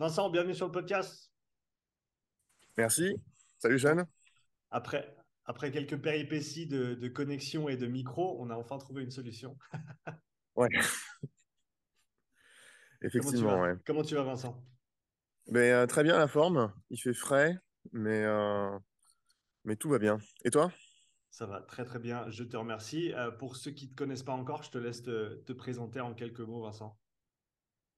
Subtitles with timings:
[0.00, 1.30] Vincent, bienvenue sur le podcast.
[2.78, 3.20] Merci.
[3.58, 4.06] Salut Jeanne.
[4.70, 9.58] Après, après quelques péripéties de, connexion et de micro, on a enfin trouvé une solution.
[10.56, 10.70] ouais.
[13.02, 14.64] Effectivement, Comment tu vas, Vincent?
[15.48, 16.72] Ben, euh, Très bien la forme.
[16.88, 17.58] Il fait frais,
[17.92, 18.70] mais, euh,
[19.64, 20.16] mais tout va bien.
[20.46, 20.72] Et toi?
[21.28, 22.24] Ça va très très bien.
[22.30, 23.12] Je te remercie.
[23.12, 26.14] Euh, pour ceux qui ne te connaissent pas encore, je te laisse te présenter en
[26.14, 26.98] quelques mots, Vincent.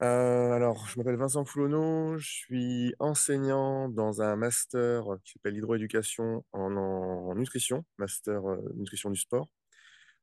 [0.03, 6.45] Euh, alors, je m'appelle Vincent Foulonneau, je suis enseignant dans un master qui s'appelle hydroéducation
[6.53, 9.49] en, nutrition, master euh, nutrition du sport,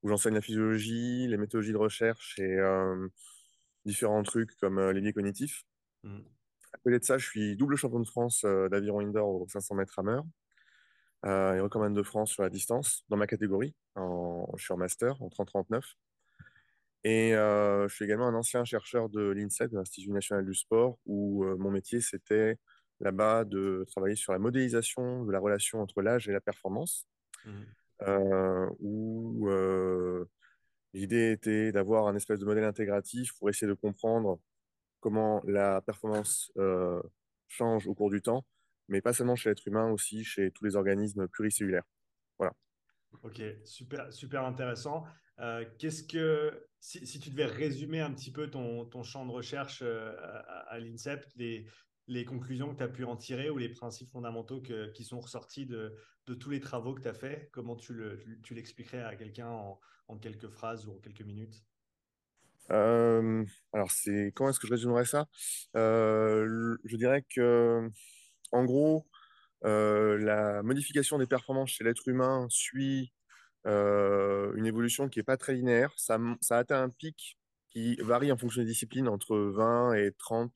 [0.03, 3.07] où j'enseigne la physiologie, les méthodologies de recherche et euh,
[3.85, 5.63] différents trucs comme les biais cognitifs.
[6.03, 6.19] Mmh.
[6.73, 9.93] À côté de ça, je suis double champion de France d'aviron indoor aux 500 mètres
[9.95, 10.25] rameur
[11.25, 13.73] et recommande de France sur la distance dans ma catégorie.
[13.95, 15.81] En, je suis en master en 30-39.
[17.03, 20.99] Et euh, je suis également un ancien chercheur de l'INSEE, de l'Institut national du sport,
[21.05, 22.57] où euh, mon métier, c'était
[22.99, 27.07] là-bas de travailler sur la modélisation de la relation entre l'âge et la performance,
[27.45, 27.51] mmh.
[28.01, 29.49] euh, où
[30.93, 34.39] l'idée était d'avoir un espèce de modèle intégratif pour essayer de comprendre
[34.99, 36.51] comment la performance
[37.47, 38.45] change au cours du temps,
[38.89, 41.85] mais pas seulement chez l'être humain, aussi chez tous les organismes pluricellulaires.
[42.37, 42.53] Voilà.
[43.23, 45.05] Ok, super, super intéressant.
[45.77, 50.13] Qu'est-ce que si, tu devais résumer un petit peu ton, champ de recherche euh,
[50.67, 55.03] à, l'INSEP, les, conclusions que tu as pu en tirer ou les principes fondamentaux qui
[55.03, 55.95] sont ressortis de,
[56.39, 57.93] tous les travaux que tu as faits, comment tu
[58.51, 61.63] l'expliquerais à quelqu'un en, quelques phrases ou en quelques minutes?
[62.71, 63.43] Euh,
[63.73, 65.25] alors, c'est comment est-ce que je résumerais ça?
[65.75, 67.89] Euh, Je dirais que,
[68.51, 69.07] en gros,
[69.63, 73.18] la modification des performances chez l'être humain suit euh,
[73.65, 75.91] une évolution qui n'est pas très linéaire.
[75.97, 77.37] Ça, ça atteint un pic
[77.69, 80.51] qui varie en fonction des disciplines entre 20 et 30,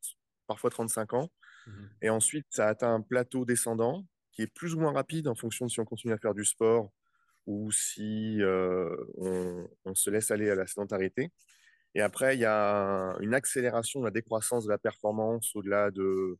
[0.47, 1.31] parfois 35 ans.
[1.67, 1.89] Mhm.
[2.01, 5.65] Et ensuite, ça atteint un plateau descendant qui est plus ou moins rapide en fonction
[5.65, 6.91] de si on continue à faire du sport
[7.45, 11.31] ou si euh, on, on, se laisse aller à la sédentarité.
[11.93, 16.39] Et après, il y a une accélération de la décroissance de la performance au-delà de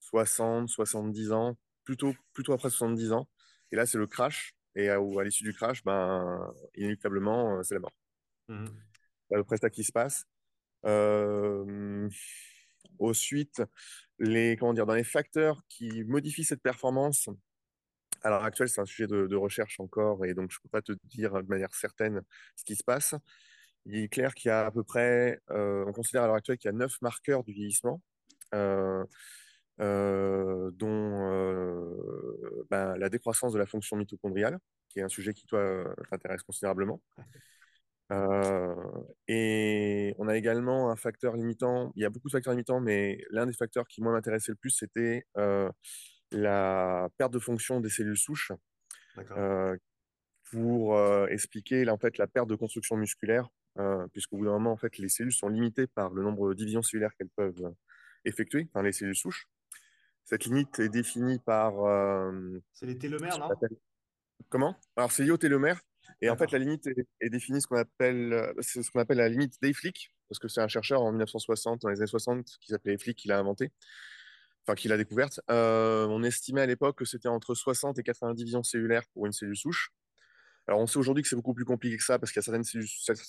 [0.00, 3.28] 60, 70 ans, plutôt, plutôt après 70 ans.
[3.72, 4.54] Et là, c'est le crash.
[4.76, 7.92] Et à, à l'issue du crash, ben, inéluctablement, euh, c'est la mort.
[8.48, 8.66] Mmh.
[9.28, 10.24] C'est à peu près ça qui se passe.
[10.86, 12.08] Euh,
[12.98, 13.62] ensuite,
[14.18, 17.28] les, comment dire, dans les facteurs qui modifient cette performance,
[18.22, 20.82] à l'heure actuelle, c'est un sujet de, recherche encore, et donc je ne peux pas
[20.82, 22.22] te dire de manière certaine
[22.56, 23.14] ce qui se passe.
[23.86, 26.58] Il est clair qu'il y a à peu près, euh, on considère à l'heure actuelle
[26.58, 28.02] qu'il y a neuf marqueurs du vieillissement.
[28.54, 29.04] Euh, euh,
[29.80, 34.58] dont euh, ben, la décroissance de la fonction mitochondriale,
[34.88, 37.00] qui est un sujet qui, toi, t'intéresse considérablement.
[38.12, 38.74] Euh,
[39.28, 43.24] et on a également un facteur limitant, il y a beaucoup de facteurs limitants, mais
[43.30, 45.24] l'un des facteurs qui moi m'intéressait le plus, c'était
[46.32, 48.50] la perte de fonction des cellules souches.
[50.50, 53.48] pour expliquer en fait, la perte de construction musculaire,
[54.12, 56.82] puisqu'au bout d'un moment, en fait, les cellules sont limitées par le nombre de divisions
[56.82, 57.72] cellulaires qu'elles peuvent
[58.24, 59.46] effectuer, enfin, les cellules souches.
[60.24, 61.84] Cette limite est définie par.
[61.84, 63.48] Euh, c'est les télomères, non?
[64.48, 64.76] Comment?
[64.96, 65.80] Alors, c'est lié au télomère.
[66.20, 66.86] Et en fait, la limite
[67.20, 70.60] est, définie ce qu'on appelle, c'est ce qu'on appelle la limite d'Eyflick, parce que c'est
[70.60, 73.72] un chercheur en 1960, dans les années 60, qui s'appelait Eyflick, qui l'a inventé,
[74.66, 75.40] enfin, qui l'a découverte.
[75.50, 79.32] Euh, on estimait à l'époque que c'était entre 60 et 90 divisions cellulaires pour une
[79.32, 79.92] cellule souche.
[80.66, 82.44] Alors, on sait aujourd'hui que c'est beaucoup plus compliqué que ça, parce qu'il y a
[82.44, 82.88] certaines cellules,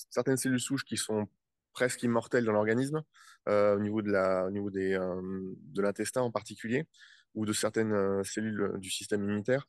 [0.09, 1.27] certaines cellules souches qui sont
[1.73, 3.01] presque immortelle dans l'organisme,
[3.49, 6.85] euh, au niveau, de, la, au niveau des, euh, de l'intestin en particulier,
[7.33, 9.67] ou de certaines euh, cellules du système immunitaire.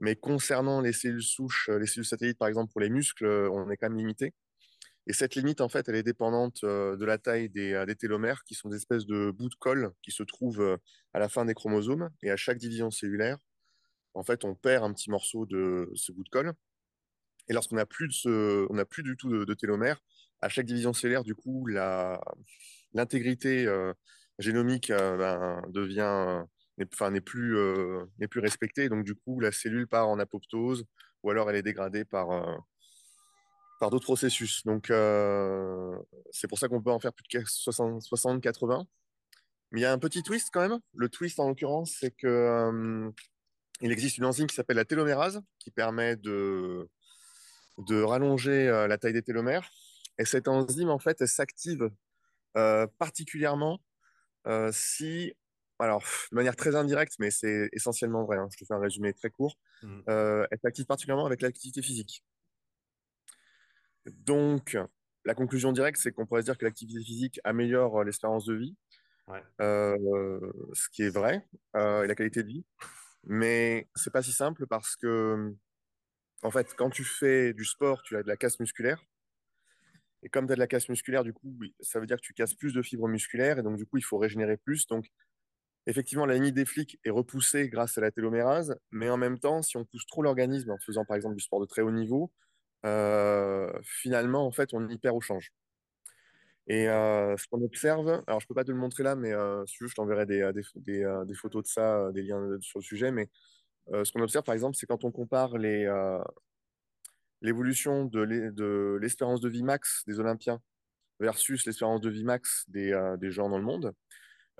[0.00, 3.76] Mais concernant les cellules souches, les cellules satellites, par exemple, pour les muscles, on est
[3.76, 4.34] quand même limité.
[5.06, 8.54] Et cette limite, en fait, elle est dépendante de la taille des, des, télomères, qui
[8.54, 10.78] sont des espèces de bouts de colle qui se trouvent
[11.12, 12.10] à la fin des chromosomes.
[12.22, 13.38] Et à chaque division cellulaire,
[14.14, 16.52] en fait, on perd un petit morceau de ce bout de colle.
[17.48, 18.08] Et lorsqu'on n'a plus,
[18.90, 20.00] plus du tout de, de télomères,
[20.42, 21.66] à chaque division cellulaire, du coup,
[22.92, 23.94] l'intégrité euh,
[24.38, 25.62] génomique euh, ben,
[27.10, 28.88] n'est plus, euh, n'est plus respectée.
[28.88, 30.84] Donc, du coup, la cellule part en apoptose
[31.22, 32.28] ou alors elle est dégradée par,
[33.78, 34.64] par d'autres processus.
[34.64, 34.86] Donc,
[36.32, 38.84] c'est pour ça qu'on peut en faire plus de 60-80.
[39.70, 40.80] Mais il y a un petit twist quand même.
[40.96, 43.12] Le twist, en l'occurrence, c'est que
[43.80, 46.88] il existe une enzyme qui s'appelle la télomérase qui permet de,
[47.78, 49.70] de rallonger la taille des télomères.
[50.18, 51.90] Et cette enzyme, en fait, elle s'active
[52.56, 53.80] euh, particulièrement
[54.46, 55.32] euh, si,
[55.78, 59.14] alors, de manière très indirecte, mais c'est essentiellement vrai, hein, je te fais un résumé
[59.14, 60.00] très court, mmh.
[60.08, 62.24] euh, elle s'active particulièrement avec l'activité physique.
[64.06, 64.76] Donc,
[65.24, 68.76] la conclusion directe, c'est qu'on pourrait dire que l'activité physique améliore l'espérance de vie.
[69.60, 72.64] ce qui est vrai, et la qualité de vie.
[73.24, 75.54] Mais c'est pas si simple parce que,
[76.42, 79.02] en fait, quand tu fais du sport, tu as de la casse musculaire.
[80.22, 82.32] Et comme tu as de la casse musculaire, du coup, ça veut dire que tu
[82.32, 84.86] casses plus de fibres musculaires et donc, du coup, il faut régénérer plus.
[84.86, 85.06] Donc,
[85.86, 89.62] effectivement, la limite des flics est repoussée grâce à la télomérase, mais en même temps,
[89.62, 92.32] si on pousse trop l'organisme en faisant, par exemple, du sport de très haut niveau,
[92.86, 95.52] euh, finalement, en fait, on y perd au change.
[96.68, 99.66] Et euh, ce qu'on observe, alors je peux pas te le montrer là, mais euh,
[99.66, 100.52] si tu veux, je t'enverrai des,
[101.34, 103.10] photos de ça, des liens sur le sujet.
[103.10, 103.28] Mais
[103.92, 105.86] ce qu'on observe, par exemple, c'est quand on compare les,
[107.42, 110.60] l'évolution de l'espérance de vie max des Olympiens
[111.20, 113.92] versus l'espérance de vie max des, euh, gens dans le monde,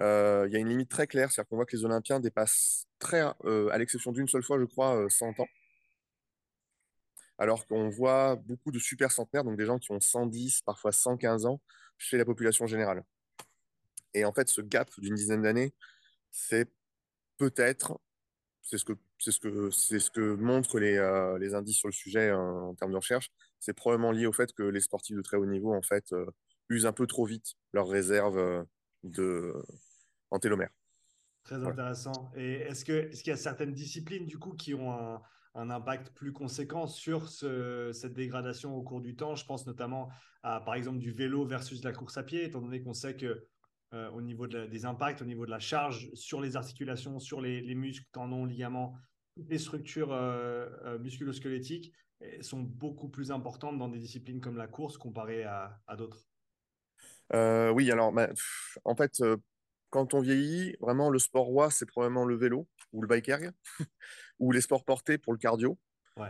[0.00, 1.30] euh, il y a une limite très claire.
[1.30, 4.64] C'est-à-dire qu'on voit que les Olympiens dépassent très, euh, à l'exception d'une seule fois, je
[4.64, 5.48] crois, 100 ans.
[7.38, 11.46] Alors qu'on voit beaucoup de super centenaires, donc des gens qui ont 110, parfois 115
[11.46, 11.60] ans,
[11.98, 13.02] chez la population générale.
[14.14, 15.72] Et en fait, ce gap d'une dizaine d'années,
[16.30, 16.70] c'est
[17.38, 17.98] peut-être
[18.62, 21.88] c'est ce que c'est ce que c'est ce que montrent les, euh, les indices sur
[21.88, 23.30] le sujet euh, en termes de recherche.
[23.60, 26.26] C'est probablement lié au fait que les sportifs de très haut niveau en fait euh,
[26.68, 28.64] usent un peu trop vite leurs réserves
[29.02, 29.52] de
[30.30, 30.70] en télomère.
[31.42, 32.30] Très intéressant.
[32.36, 35.20] Et est-ce que est-ce qu'il y a certaines disciplines du coup qui ont un,
[35.54, 39.34] un impact plus conséquent sur ce, cette dégradation au cours du temps?
[39.34, 40.08] Je pense notamment
[40.44, 43.44] à par exemple du vélo versus la course à pied, étant donné qu'on sait que
[43.92, 47.74] au niveau des impacts, au niveau de la charge sur les articulations, sur les, les
[47.74, 48.96] muscles, tendons, ligaments,
[49.36, 51.92] les structures euh, euh, musculosquelettiques
[52.40, 56.24] sont beaucoup plus importantes dans des disciplines comme la course comparées à, d'autres.
[57.34, 58.28] Euh, oui, alors bah,
[58.84, 59.20] en fait,
[59.90, 63.50] quand on vieillit, vraiment le sport roi, c'est probablement le vélo ou le bike erg
[64.38, 65.76] ou les sports portés pour le cardio.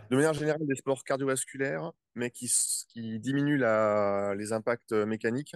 [0.09, 2.51] De manière générale, des sports cardiovasculaires, mais qui,
[2.89, 5.55] qui diminuent la, les impacts mécaniques.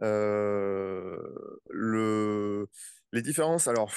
[0.00, 1.18] Le,
[3.12, 3.92] les différences, alors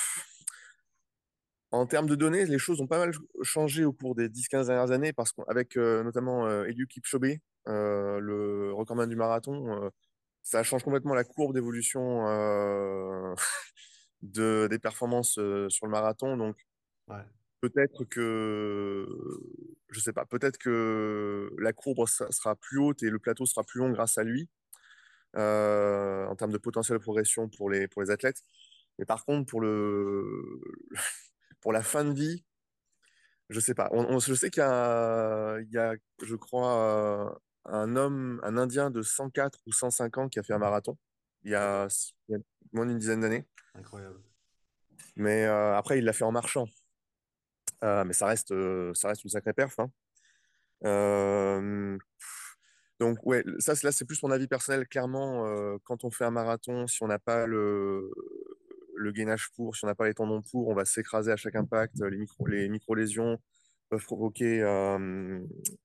[1.71, 3.13] en termes de données, les choses ont pas mal
[3.43, 7.37] changé au cours des 10-15 dernières années parce qu'avec euh, notamment euh, Eliud Kipchobe,
[7.67, 9.89] euh, le recordman du marathon,
[10.43, 12.25] ça change complètement la courbe d'évolution
[14.21, 15.39] de, des performances
[15.69, 16.35] sur le marathon.
[16.35, 16.57] Donc,
[17.61, 19.07] peut-être que,
[19.89, 23.79] je sais pas, peut-être que la courbe sera plus haute et le plateau sera plus
[23.79, 24.49] long grâce à lui
[25.35, 28.43] en termes de potentiel de progression pour les, pour les athlètes.
[28.99, 30.61] Mais par contre, pour le,
[31.61, 32.43] pour la fin de vie,
[33.49, 33.89] je sais pas.
[33.91, 39.59] On, je sais qu'il y, y, a, je crois, un homme, un Indien de 104
[39.67, 40.97] ou 105 ans qui a fait un marathon
[41.43, 41.87] il y a,
[42.71, 43.45] moins d'une dizaine d'années.
[43.73, 44.19] Incroyable.
[45.15, 46.67] Mais euh, après, il l'a fait en marchant.
[47.83, 49.79] Euh, mais ça reste, euh, ça reste une sacrée perf.
[49.79, 49.91] Hein.
[53.01, 54.87] Donc, ouais, ça, c'est plus mon avis personnel.
[54.87, 55.43] Clairement,
[55.85, 58.11] quand on fait un marathon, si on n'a pas le,
[58.95, 61.55] le gainage pour, si on n'a pas les tendons pour, on va s'écraser à chaque
[61.55, 61.95] impact.
[62.11, 63.39] Les, micro, micro-lésions
[63.89, 64.61] peuvent provoquer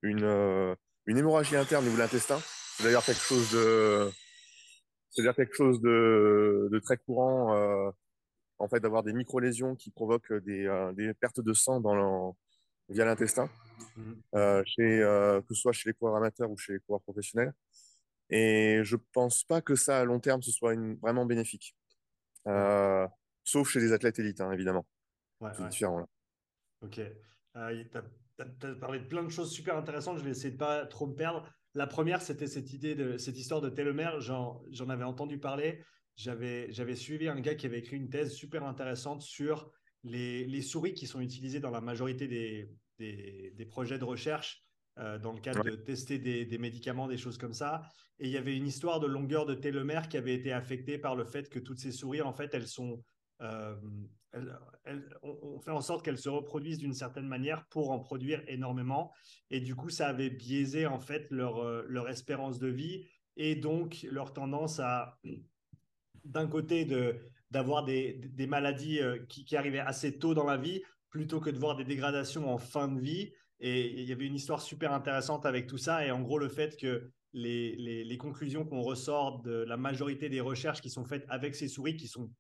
[0.02, 0.76] une,
[1.06, 2.38] hémorragie interne de l'intestin.
[2.76, 4.10] C'est d'ailleurs quelque chose de,
[5.32, 7.94] quelque chose de, très courant,
[8.58, 12.36] en fait, d'avoir des micro-lésions qui provoquent des, des pertes de sang dans
[12.88, 13.48] via l'intestin,
[13.96, 14.62] mmh.
[14.64, 15.00] chez,
[15.48, 17.52] que ce soit chez les coureurs amateurs ou chez les coureurs professionnels.
[18.30, 21.76] Et je pense pas que ça, à long terme, ce soit une, vraiment bénéfique.
[22.46, 23.06] Euh,
[23.44, 24.86] sauf chez les athlètes élites, hein, évidemment.
[25.54, 26.00] c'est différent.
[26.00, 26.06] Là.
[26.82, 26.98] Ok.
[26.98, 30.18] Euh, tu as, parlé de plein de choses super intéressantes.
[30.18, 31.48] Je vais essayer de pas trop me perdre.
[31.74, 34.20] La première, c'était cette idée de cette histoire de télomère.
[34.20, 35.82] J'en avais entendu parler.
[36.16, 39.70] J'avais suivi un gars qui avait écrit une thèse super intéressante sur
[40.06, 44.64] les, les souris qui sont utilisées dans la majorité des, des, des projets de recherche
[44.98, 47.82] euh, dans le cadre de tester des, des, médicaments, des choses comme ça.
[48.18, 51.14] Et il y avait une histoire de longueur de télomère qui avait été affectée par
[51.16, 53.02] le fait que toutes ces souris, en fait, elles sont.
[53.42, 53.76] Euh,
[55.22, 59.12] on, fait en sorte qu'elles se reproduisent d'une certaine manière pour en produire énormément.
[59.50, 63.54] Et du coup, ça avait biaisé, en fait, leur, euh, leur espérance de vie et
[63.54, 65.18] donc leur tendance à,
[66.24, 67.20] d'un côté, de,
[67.50, 71.58] d'avoir des, des maladies qui, qui arrivaient assez tôt dans la vie plutôt que de
[71.58, 73.32] voir des dégradations en fin de vie.
[73.60, 76.04] Et il y avait une histoire super intéressante avec tout ça.
[76.04, 80.40] Et en gros, le fait que les, les, conclusions qu'on ressort de la majorité des
[80.40, 82.30] recherches qui sont faites avec ces souris, qui sont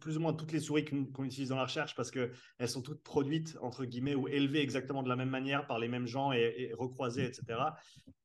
[0.00, 2.32] plus, ou moins toutes les souris qu'on utilise dans la recherche, parce qu'elles
[2.66, 6.06] sont toutes produites, entre guillemets, ou élevées exactement de la même manière par les mêmes
[6.06, 7.60] gens et, recroisées, etc.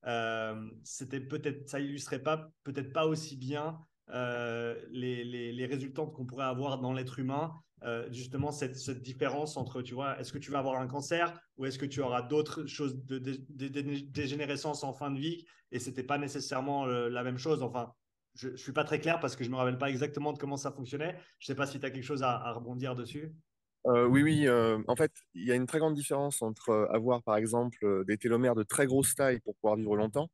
[0.05, 3.79] Euh, c'était peut-être, ça illustrait pas, peut-être pas aussi bien
[4.13, 9.57] euh, les, les, résultats qu'on pourrait avoir dans l'être humain euh, justement cette, cette, différence
[9.57, 12.21] entre, tu vois, est-ce que tu vas avoir un cancer ou est-ce que tu auras
[12.21, 15.45] d'autres choses de, dégénérescence en fin de vie?
[15.71, 17.61] Et c'était pas nécessairement euh, la même chose.
[17.61, 17.91] Enfin,
[18.33, 20.39] je ne suis pas très clair parce que je ne me rappelle pas exactement de
[20.39, 21.17] comment ça fonctionnait.
[21.39, 23.35] Je sais pas si tu as quelque chose à, rebondir dessus.
[23.83, 24.47] oui, oui.
[24.49, 28.55] en fait, il y a une très grande différence entre avoir, par exemple, des télomères
[28.55, 30.29] de très grosse taille pour pouvoir vivre longtemps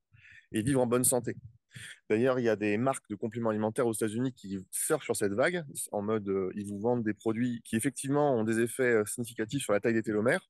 [0.52, 1.36] et vivre en bonne santé.
[2.10, 5.34] D'ailleurs, il y a des marques de compléments alimentaires aux États-Unis qui surfent sur cette
[5.34, 9.74] vague, en mode ils vous vendent des produits qui effectivement ont des effets significatifs sur
[9.74, 10.50] la taille des télomères.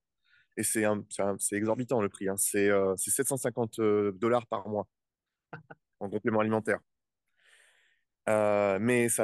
[0.57, 0.85] Et c'est
[1.51, 2.29] exorbitant le prix.
[2.29, 2.37] Hein.
[2.37, 3.79] C'est 750
[4.15, 4.87] dollars par mois
[5.99, 6.79] en complément alimentaire.
[8.27, 9.23] mais ce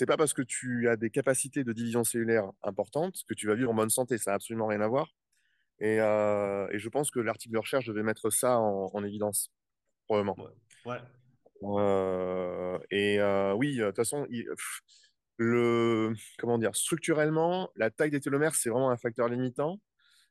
[0.00, 3.54] n'est pas parce que tu as des capacités de division cellulaire importantes que tu vas
[3.54, 4.18] vivre en bonne santé.
[4.18, 5.14] Ça n'a absolument rien à voir.
[5.80, 9.52] Et, je pense que l'article de recherche devait mettre ça en, évidence,
[10.06, 10.36] probablement.
[10.84, 10.98] Ouais.
[11.62, 13.18] Et
[13.56, 14.26] oui, de toute façon,
[15.38, 19.80] le, comment dire, structurellement, la taille des télomères, c'est vraiment un facteur limitant.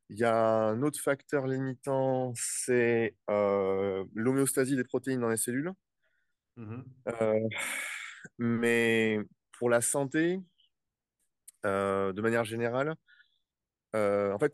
[0.10, 5.72] Il y a un autre facteur limitant, c'est l'homéostasie des protéines dans les cellules.
[6.55, 6.81] Mmh
[8.39, 9.19] mais
[9.57, 10.39] pour la santé,
[11.63, 12.96] de manière générale,
[13.93, 14.53] en fait,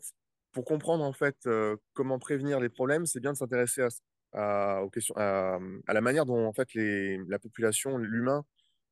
[0.52, 1.48] pour comprendre en fait
[1.92, 3.88] comment prévenir les problèmes, c'est bien de s'intéresser à,
[4.34, 8.44] aux questions, à, la manière dont en fait les, la population, l'humain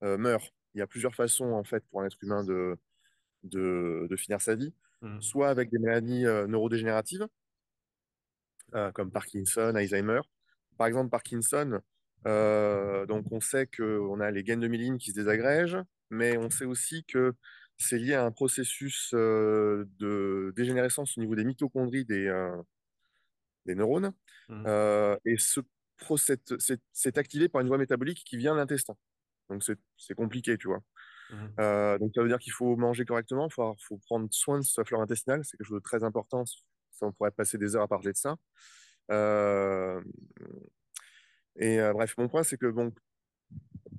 [0.03, 0.53] meurt.
[0.75, 2.77] Il y a plusieurs façons en fait pour un être humain de,
[3.45, 4.73] de, de finir sa vie,
[5.03, 5.21] mmh.
[5.21, 7.27] soit avec des maladies neurodégénératives
[8.95, 10.21] comme Parkinson, Alzheimer.
[10.79, 11.81] Par exemple, Parkinson,
[12.27, 15.79] euh, donc on sait qu'on a les gaines de myéline qui se désagrègent,
[16.11, 17.35] mais on sait aussi que
[17.79, 22.57] c'est lié à un processus euh, de dégénérescence au niveau des mitochondries des, euh,
[23.66, 24.12] des neurones.
[24.49, 24.66] Mmh.
[25.25, 25.61] et ce
[26.92, 28.97] c'est activé par une voie métabolique qui vient de l'intestin.
[29.49, 30.83] Donc c'est compliqué, tu vois.
[31.31, 31.99] Mmh.
[31.99, 34.85] donc ça veut dire qu'il faut manger correctement, il faut, faut, prendre soin de sa
[34.85, 36.45] flore intestinale, c'est quelque chose de très important.
[36.45, 38.37] Ça, on pourrait passer des heures à parler de ça.
[41.57, 42.92] Et euh, bref, mon point, c'est que bon,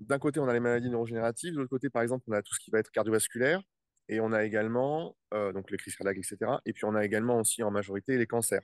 [0.02, 2.54] d'un côté, on a les maladies neurogénératives, de l'autre côté, par exemple, on a tout
[2.54, 3.62] ce qui va être cardiovasculaire,
[4.10, 6.52] et on a également euh, donc les crises cardiaques, etc.
[6.66, 8.62] Et puis on a également aussi en majorité les cancers.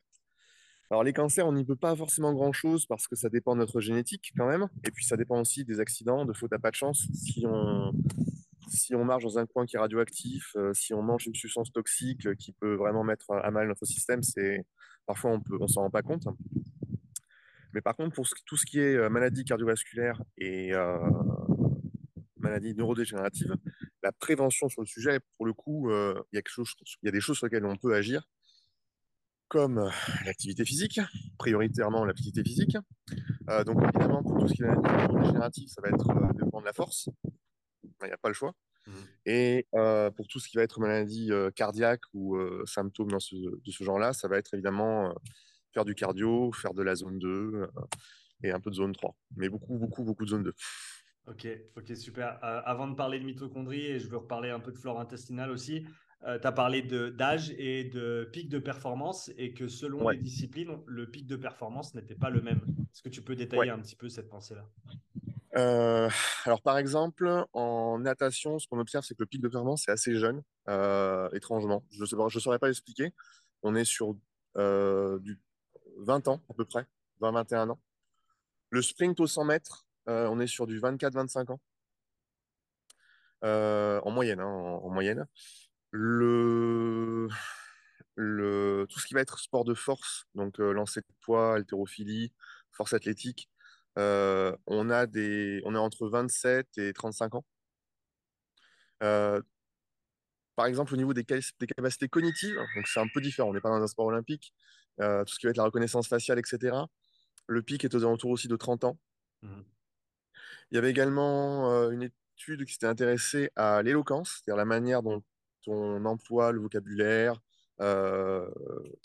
[0.91, 3.79] Alors les cancers, on n'y peut pas forcément grand-chose parce que ça dépend de notre
[3.79, 6.75] génétique quand même, et puis ça dépend aussi des accidents, de faute à pas de
[6.75, 7.07] chance.
[7.13, 7.93] Si on,
[8.69, 11.71] si on marche dans un coin qui est radioactif, euh, si on mange une substance
[11.71, 14.65] toxique qui peut vraiment mettre à mal notre système, c'est
[15.05, 16.27] parfois on ne on s'en rend pas compte.
[17.73, 20.97] Mais par contre, pour tout ce qui est euh, maladie cardiovasculaire et euh,
[22.37, 23.55] maladie neurodégénérative,
[24.01, 27.45] la prévention sur le sujet, pour le coup, euh, il y a des choses sur
[27.45, 28.27] lesquelles on peut agir,
[29.49, 29.91] comme
[30.25, 31.01] l'activité physique,
[31.37, 32.77] prioritairement l'activité physique.
[33.65, 36.65] donc évidemment, pour tout ce qui est maladie neurodégénérative, ça va être le développement de
[36.65, 37.09] la force.
[38.01, 38.53] Il n'y a pas le choix.
[38.87, 38.91] Mmh.
[39.25, 39.67] Et
[40.15, 44.13] pour tout ce qui va être maladie cardiaque ou symptômes dans ce, de ce genre-là,
[44.13, 45.13] ça va être évidemment
[45.73, 47.67] faire du cardio, faire de la zone 2 euh,
[48.43, 49.15] et un peu de zone 3.
[49.35, 50.53] Mais beaucoup, beaucoup, beaucoup de zone 2.
[51.27, 52.39] Ok, ok, super.
[52.43, 55.51] Euh, avant de parler de mitochondrie, et je veux reparler un peu de flore intestinale
[55.51, 55.85] aussi,
[56.25, 60.79] euh, tu as parlé d'âge et de pic de performance et que selon les disciplines,
[60.85, 62.61] le pic de performance n'était pas le même.
[62.93, 64.65] Est-ce que tu peux détailler un petit peu cette pensée-là?
[66.45, 69.91] Alors, par exemple, en natation, ce qu'on observe, c'est que le pic de performance est
[69.91, 70.41] assez jeune,
[71.33, 71.83] étrangement.
[71.91, 73.13] Je ne saurais pas l'expliquer.
[73.63, 74.15] On est sur
[74.55, 75.39] du
[75.97, 76.85] 20 ans à peu près,
[77.21, 77.79] 20-21 ans.
[78.69, 81.59] Le sprint au 100 mètres, euh, on est sur du 24-25 ans.
[83.43, 85.25] Euh, en moyenne, hein, en, moyenne.
[85.91, 87.27] Le,
[88.15, 92.31] le, tout ce qui va être sport de force, donc euh, lancer de poids, haltérophilie,
[92.71, 93.49] force athlétique,
[93.97, 97.45] on, a des, on est entre 27 et 35 ans.
[100.55, 103.61] par exemple, au niveau des, des capacités cognitives, donc c'est un peu différent, on n'est
[103.61, 104.53] pas dans un sport olympique,
[105.01, 106.75] euh, tout ce qui va être la reconnaissance faciale, etc.
[107.47, 108.99] Le pic est aux alentours aussi de 30 ans.
[109.41, 109.61] Mmh.
[110.71, 115.01] Il y avait également euh, une étude qui s'était intéressée à l'éloquence, c'est-à-dire la manière
[115.01, 115.23] dont
[115.69, 117.39] on emploie le vocabulaire
[117.81, 118.49] euh,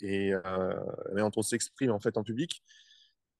[0.01, 0.31] et
[1.15, 2.63] dont on s'exprime en fait en public.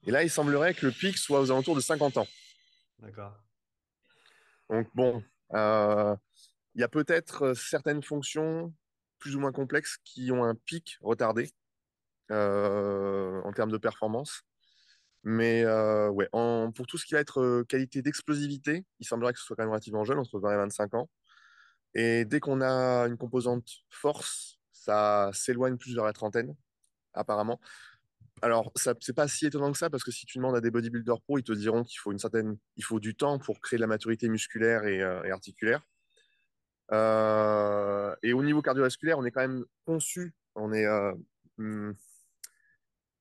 [0.08, 2.27] Et là, il semblerait que le pic soit aux alentours de 50 ans.
[3.00, 3.34] D'accord.
[4.70, 8.74] Donc bon, il y a peut-être certaines fonctions
[9.17, 11.51] plus ou moins complexes qui ont un pic retardé.
[12.32, 14.41] Euh, en termes de performance.
[15.24, 19.39] Mais euh, ouais, pour tout ce qui va être euh, qualité d'explosivité, il semblerait que
[19.39, 21.10] ce soit quand même relativement jeune, entre 20 et 25 ans.
[21.95, 26.55] Et dès qu'on a une composante force, ça s'éloigne plus vers la trentaine,
[27.13, 27.59] apparemment.
[28.41, 31.21] Alors, c'est pas si étonnant que ça, parce que si tu demandes à des bodybuilders
[31.21, 33.81] pro, ils te diront qu'il faut une certaine, il faut du temps pour créer de
[33.81, 35.81] la maturité musculaire et, articulaire.
[36.91, 40.85] et au niveau cardiovasculaire, on est quand même conçu, on est,
[41.57, 41.93] hmm,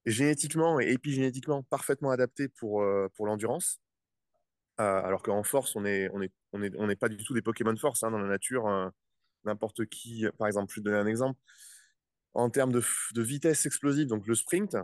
[0.07, 3.81] génétiquement et épigénétiquement parfaitement adapté pour, euh, pour l'endurance.
[4.79, 7.43] Alors qu'en force, on n'est on est, on est, on est pas du tout des
[7.43, 8.93] Pokémon force hein, dans la nature.
[9.45, 11.39] N'importe qui, par exemple, je vais te donner un exemple.
[12.33, 12.83] En termes de,
[13.15, 14.77] de vitesse explosive, donc le sprint,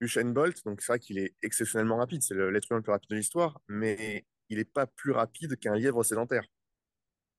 [0.00, 3.10] Usain Bolt, donc c'est vrai qu'il est exceptionnellement rapide, c'est l'être humain le plus rapide
[3.10, 6.44] de l'histoire, mais il n'est pas plus rapide qu'un lièvre sédentaire.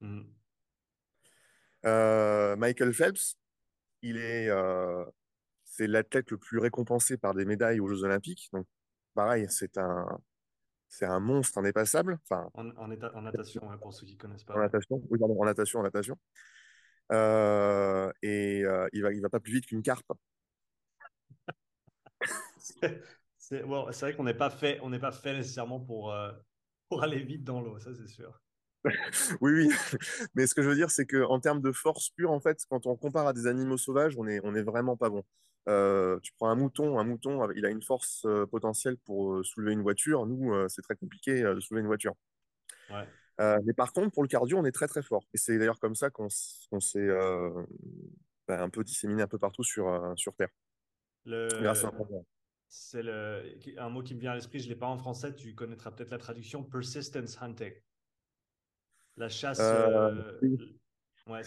[0.02, 0.22] Mmh.
[1.86, 3.38] Euh, Michael Phelps,
[4.02, 5.06] il est, euh,
[5.64, 8.50] c'est l'athlète le plus récompensé par des médailles aux Jeux Olympiques.
[8.54, 8.68] Donc,
[9.14, 10.08] pareil, c'est un,
[10.88, 12.20] c'est un monstre indépassable.
[12.24, 14.56] Enfin, en, en, natation, hein, pour ceux qui ne connaissent pas.
[14.56, 16.18] En natation, oui, pardon, en natation, en natation.
[17.12, 18.60] Euh, et
[18.94, 20.12] il va, il va pas plus vite qu'une carpe.
[23.38, 26.14] c'est vrai qu'on n'est pas fait, on n'est pas fait nécessairement pour,
[26.90, 28.42] pour aller vite dans l'eau, ça c'est sûr.
[29.42, 29.70] oui, oui.
[30.36, 32.86] Mais ce que je veux dire, c'est qu'en termes de force pure, en fait, quand
[32.86, 35.24] on compare à des animaux sauvages, on est, on est vraiment pas bon.
[35.68, 39.44] Euh, tu prends un mouton, un mouton, il a une force euh, potentielle pour euh,
[39.44, 40.26] soulever une voiture.
[40.26, 42.14] Nous, c'est très compliqué de soulever une voiture.
[43.40, 45.26] mais par contre, pour le cardio, on est très très fort.
[45.34, 47.08] Et c'est d'ailleurs comme ça qu'on s'est
[48.48, 50.50] ben, un peu disséminé un peu partout sur, sur Terre.
[51.26, 51.50] Le...
[52.70, 53.58] C'est le...
[53.78, 55.92] un mot qui me vient à l'esprit, je ne l'ai pas en français, tu connaîtras
[55.92, 57.74] peut-être la traduction, persistence hunting.
[59.18, 59.60] La chasse.
[59.60, 60.58] Euh, euh,
[61.28, 61.42] ouais,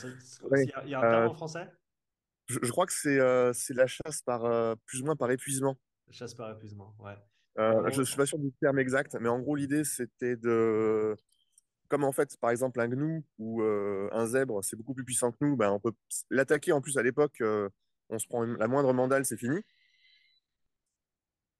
[0.85, 1.69] il y a un terme en français?
[2.49, 5.79] je, crois que c'est euh, la chasse par plus ou moins par épuisement.
[6.09, 7.15] La chasse par épuisement, ouais.
[7.57, 11.17] je ne suis pas sûr du terme exact, mais en gros, l'idée, c'était de.
[11.89, 15.39] Comme en fait, par exemple, un gnou ou un zèbre, c'est beaucoup plus puissant que
[15.41, 15.93] nous, ben, on peut
[16.29, 16.73] l'attaquer.
[16.73, 17.41] En plus, à l'époque,
[18.09, 19.61] on se prend la moindre mandale, c'est fini.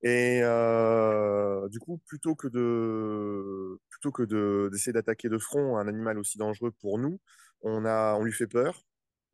[0.03, 6.19] Et euh, du coup, plutôt que de plutôt que d'essayer d'attaquer de front un animal
[6.19, 7.21] aussi dangereux pour nous,
[7.63, 8.83] on a on lui fait peur,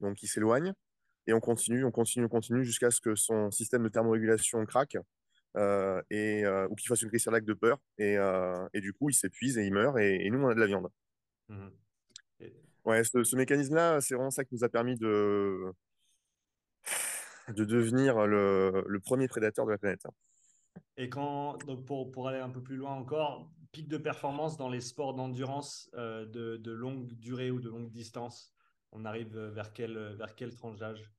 [0.01, 0.73] donc il s'éloigne
[1.29, 4.97] et on continue, on continue, on continue jusqu'à ce que son système de thermorégulation craque
[5.57, 8.17] euh, et euh, ou qu'il fasse une crise cardiaque de peur et,
[8.75, 10.89] et du coup il s'épuise et il meurt et, nous on a de la viande.
[11.49, 11.69] Mmh
[12.87, 15.73] ouais, ce, ce mécanisme-là, c'est vraiment ça qui nous a permis de
[17.49, 20.07] de devenir le, le premier prédateur de la planète.
[20.97, 24.69] Et quand, donc pour, pour, aller un peu plus loin encore, pic de performance dans
[24.69, 28.53] les sports d'endurance euh, de, de, longue durée ou de longue distance,
[28.93, 31.11] on arrive vers quelle, vers quelle tranche d'âge?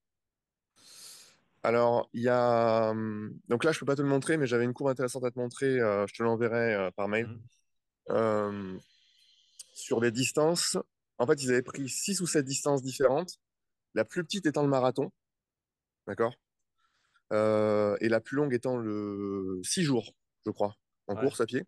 [1.64, 2.92] Alors, il y a.
[2.92, 5.24] Hum, donc là, je ne peux pas te le montrer, mais j'avais une courbe intéressante
[5.26, 5.80] à te montrer.
[5.80, 7.28] Euh, je te l'enverrai euh, par mail.
[8.10, 8.78] Mmh.
[9.74, 10.78] sur des distances.
[11.18, 13.40] En fait, ils avaient pris six ou sept distances différentes.
[13.96, 15.12] La plus petite étant le marathon.
[16.08, 16.34] D'accord?
[16.34, 16.47] euh,
[17.32, 20.14] et la plus longue étant le 6 jours,
[20.46, 20.76] je crois,
[21.08, 21.66] en course à pied.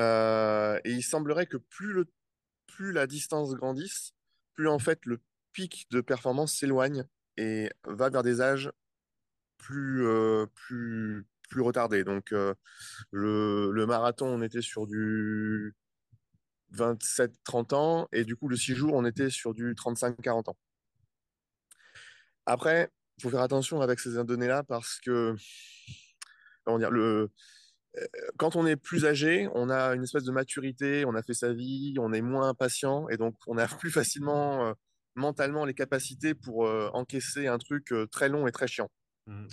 [0.00, 2.06] Euh, et il semblerait que plus, le,
[2.66, 4.12] plus la distance grandisse,
[4.54, 5.20] plus en fait le
[5.52, 7.04] pic de performance s'éloigne
[7.36, 8.70] et va vers des âges
[9.56, 12.04] plus, euh, plus, plus retardés.
[12.04, 12.54] Donc le,
[13.72, 15.74] le, marathon, on était sur du
[16.74, 20.56] 27-30 ans, et du coup le 6 jours, on était sur du 35-40 ans.
[22.46, 25.34] Après, il faut faire attention avec ces données-là parce que,
[26.64, 27.30] comment dire, le,
[27.96, 31.34] euh, quand on est plus âgé, on a une espèce de maturité, on a fait
[31.34, 34.72] sa vie, on est moins impatient et donc on a plus facilement euh,
[35.14, 38.90] mentalement les capacités pour euh, encaisser un truc très long et très chiant.
[39.26, 39.46] Mmh.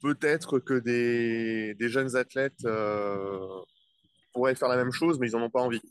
[0.00, 2.66] Peut-être que des, des, jeunes athlètes
[4.32, 5.82] pourraient faire la même chose, mais ils n'en ont pas envie.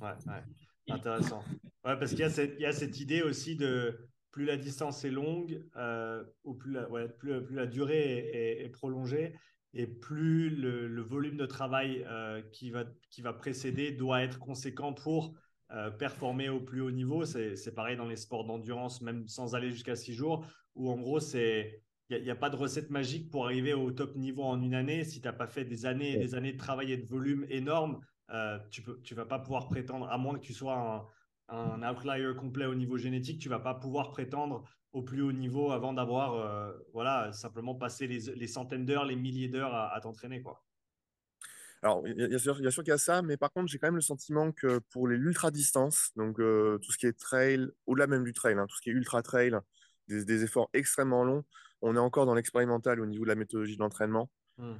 [0.00, 0.92] Ouais, ouais.
[0.92, 1.44] intéressant.
[1.84, 5.62] Ouais, parce qu'il y, y, a cette idée aussi de plus la distance est longue,
[5.76, 9.34] euh, ou plus la, plus, plus la durée est, prolongée,
[9.74, 14.92] et plus le, volume de travail euh, qui, va, qui va précéder doit être conséquent
[14.92, 15.34] pour
[15.72, 17.24] euh, performer au plus haut niveau.
[17.24, 21.20] C'est pareil dans les sports d'endurance, même sans aller jusqu'à six jours, où en gros,
[21.20, 24.74] c'est il n'y a, pas de recette magique pour arriver au top niveau en une
[24.74, 25.04] année.
[25.04, 27.46] Si tu n'as pas fait des années et des années de travail et de volume
[27.48, 28.00] énorme,
[28.68, 31.06] tu ne tu vas pas pouvoir prétendre, à moins que tu sois un,
[31.50, 35.70] un outlier complet au niveau génétique, tu vas pas pouvoir prétendre au plus haut niveau
[35.70, 40.42] avant d'avoir euh, voilà, simplement passé les, centaines d'heures, les milliers d'heures à, t'entraîner.
[40.42, 40.64] quoi.
[41.82, 43.94] Alors, il y, a sûr, qu'il y a ça, mais par contre, j'ai quand même
[43.94, 48.24] le sentiment que pour les ultra-distances, donc euh, tout ce qui est trail, au-delà même
[48.24, 49.56] du trail, hein, tout ce qui est ultra-trail,
[50.08, 51.44] des, efforts extrêmement longs,
[51.82, 54.28] on est encore dans l'expérimental au niveau de la méthodologie de l'entraînement.
[54.58, 54.74] Hmm.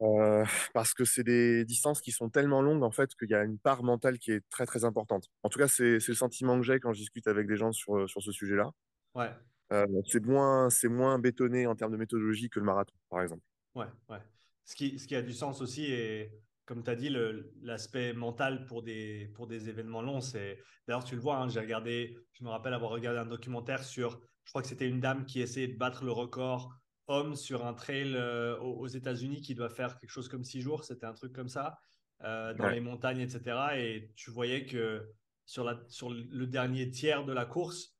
[0.00, 3.42] Euh, parce que c'est des distances qui sont tellement longues en fait qu'il y a
[3.42, 5.26] une part mentale qui est très très importante.
[5.42, 8.08] En tout cas, c'est le sentiment que j'ai quand je discute avec des gens sur,
[8.08, 8.70] sur ce sujet-là.
[9.14, 9.30] Ouais.
[9.72, 13.42] Euh, c'est moins, moins bétonné en termes de méthodologie que le marathon, par exemple.
[13.74, 14.22] Ouais, ouais.
[14.64, 16.30] Ce qui, ce qui a du sens aussi, et
[16.64, 17.14] comme tu as dit,
[17.62, 20.58] l'aspect mental pour des, pour des événements longs, c'est.
[20.86, 24.20] D'ailleurs, tu le vois, hein, j'ai regardé, je me rappelle avoir regardé un documentaire sur,
[24.44, 26.74] je crois que c'était une dame qui essayait de battre le record
[27.08, 28.16] homme sur un trail
[28.60, 30.84] aux, États-Unis qui doit faire quelque chose comme six jours.
[30.84, 31.78] C'était un truc comme ça,
[32.22, 33.40] dans les montagnes, etc.
[33.76, 35.10] Et tu voyais que
[35.44, 37.96] sur, la, sur le dernier tiers de la course,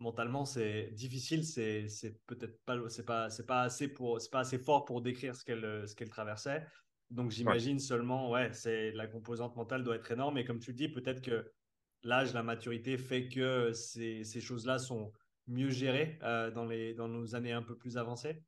[0.00, 1.44] mentalement, c'est difficile.
[1.44, 1.86] C'est,
[2.26, 5.94] peut-être pas, c'est pas, assez pour, c'est pas assez fort pour décrire ce qu'elle, ce
[5.94, 6.66] qu'elle traversait.
[7.10, 10.38] Donc, j'imagine seulement, ouais, c'est la composante mentale doit être énorme.
[10.38, 11.50] Et comme tu le dis, peut-être que
[12.02, 15.12] l'âge, la maturité fait que ces, ces choses-là sont
[15.50, 18.42] mieux gérées euh, dans, les, dans nos années un peu plus avancées?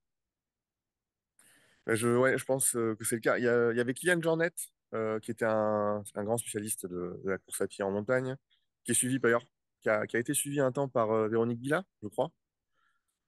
[1.86, 3.38] Je, ouais, je pense euh, que c'est le cas.
[3.38, 4.52] Il y, avait Kylian Jornet,
[4.94, 8.36] euh, qui était un, un, grand spécialiste de, la course à pied en montagne,
[8.84, 9.44] qui est suivi d'ailleurs
[9.80, 12.30] qui a, été suivi un temps par Véronique Villa, je crois.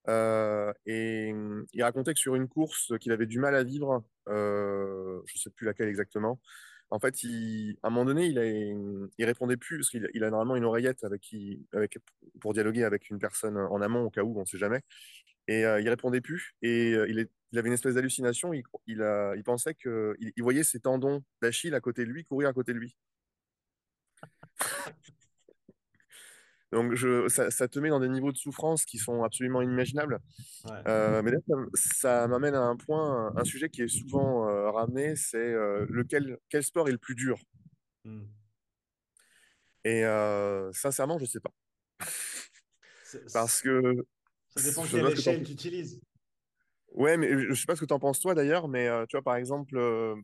[0.07, 1.35] Euh, et
[1.73, 5.51] il racontait que sur une course qu'il avait du mal à vivre, je ne sais
[5.51, 6.41] plus laquelle exactement.
[6.95, 7.17] En fait,
[7.83, 11.03] à un moment donné, il, a, il répondait plus parce qu'il a normalement une oreillette
[11.03, 11.67] avec qui,
[12.41, 14.81] pour dialoguer avec une personne en amont au cas où, on ne sait jamais.
[15.49, 16.55] Et il répondait plus.
[16.63, 18.53] Et il, est, il, avait une espèce d'hallucination.
[18.53, 22.73] Il, pensait qu'il il voyait ses tendons d'Achille à côté de lui courir à côté
[22.73, 22.97] de lui.
[26.75, 30.19] Donc, je, ça, te met dans des niveaux de souffrance qui sont absolument inimaginables.
[30.89, 31.39] Euh, mais là,
[31.75, 36.37] ça, m'amène à un point, un sujet qui est souvent euh, ramené, c'est euh, lequel,
[36.49, 37.39] quel sport est le plus dur?
[38.05, 38.25] Hmm.
[39.85, 40.03] Et
[40.73, 41.53] sincèrement, je ne sais pas.
[43.33, 43.95] Parce que...
[44.57, 46.01] Ça dépend quelle échelle tu utilises.
[46.91, 49.17] Ouais, mais je ne sais pas ce que tu en penses toi d'ailleurs, mais tu
[49.17, 49.79] vois, par exemple,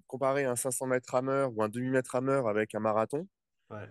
[0.08, 3.28] comparer un 500 mètres rameur ou un demi-mètre rameur avec un marathon,
[3.70, 3.88] ouais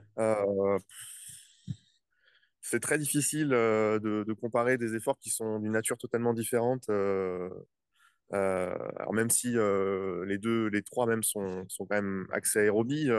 [2.61, 6.89] c'est très difficile de, comparer des efforts qui sont d'une nature totalement différente.
[8.31, 13.09] Alors même si les deux, les trois même sont, quand même axés aérobie,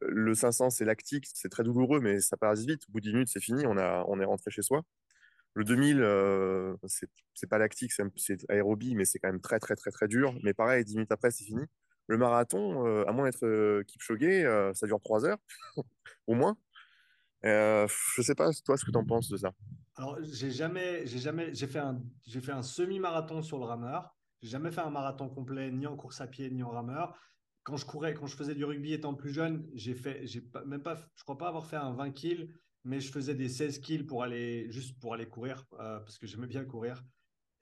[0.00, 2.82] le 500 c'est lactique, c'est très douloureux, mais ça passe vite.
[2.88, 4.82] Au bout de 10 minutes, c'est fini, on, a, on est rentré chez soi.
[5.54, 6.76] Le 2000, euh,
[7.34, 10.34] c'est pas lactique, c'est aérobie, mais c'est quand même très, très, très, très dur.
[10.44, 11.64] Mais pareil, 10 minutes après, c'est fini.
[12.06, 15.38] Le marathon, à moins d'être Kipchoge, ça dure 3 heures,
[16.26, 16.56] au moins.
[17.44, 19.52] Euh, je sais pas, toi, ce que tu en penses de ça.
[19.96, 24.14] Alors, j'ai jamais, j'ai jamais, j'ai fait un, j'ai fait un semi-marathon sur le rameur.
[24.42, 27.14] J'ai jamais fait un marathon complet, ni en course à pied, ni en rameur.
[27.62, 30.64] Quand je courais, quand je faisais du rugby étant plus jeune, j'ai fait, j'ai pas,
[30.64, 32.50] même pas, je crois pas avoir fait un 20 kills,
[32.84, 36.26] mais je faisais des 16 kills pour aller, juste pour aller courir, euh, parce que
[36.26, 37.02] j'aimais bien courir.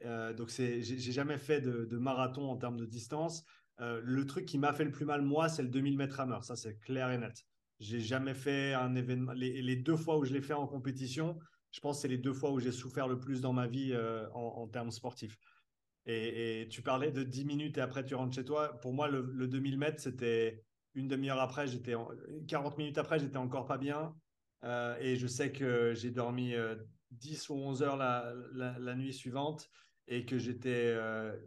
[0.04, 3.44] Euh, donc, c'est, j'ai jamais fait de, de, marathon en termes de distance.
[3.80, 6.44] Euh, le truc qui m'a fait le plus mal, moi, c'est le 2000 mètres rameur.
[6.44, 7.44] Ça, c'est clair et net.
[7.80, 9.32] J'ai jamais fait un événement.
[9.32, 11.38] Les, deux fois où je l'ai fait en compétition,
[11.70, 13.92] je pense que c'est les deux fois où j'ai souffert le plus dans ma vie
[13.92, 15.38] euh, en, termes sportifs.
[16.06, 18.80] Et, tu parlais de 10 minutes et après tu rentres chez toi.
[18.80, 20.64] Pour moi, le, 2000 mètres, c'était
[20.94, 21.94] une demi-heure après, j'étais
[22.48, 24.12] 40 minutes après, j'étais encore pas bien.
[24.64, 26.54] Euh, et je sais que j'ai dormi
[27.12, 29.68] 10 euh, ou 11 heures la, nuit suivante
[30.08, 30.96] et que j'étais,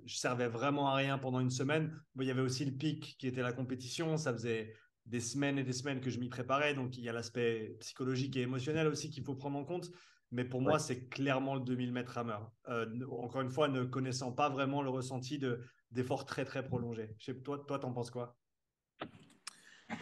[0.05, 1.91] je servais vraiment à rien pendant une semaine.
[2.19, 4.15] il y avait aussi le pic qui était la compétition.
[4.15, 6.73] Ça faisait des semaines et des semaines que je m'y préparais.
[6.73, 9.89] Donc, il y a l'aspect psychologique et émotionnel aussi qu'il faut prendre en compte.
[10.31, 12.51] Mais pour moi, c'est clairement le 2000 mètres rameur.
[12.69, 15.39] Euh, encore une fois, ne connaissant pas vraiment le ressenti
[15.91, 17.13] d'efforts très, très prolongés.
[17.19, 18.37] Je sais, toi, toi, t'en penses quoi?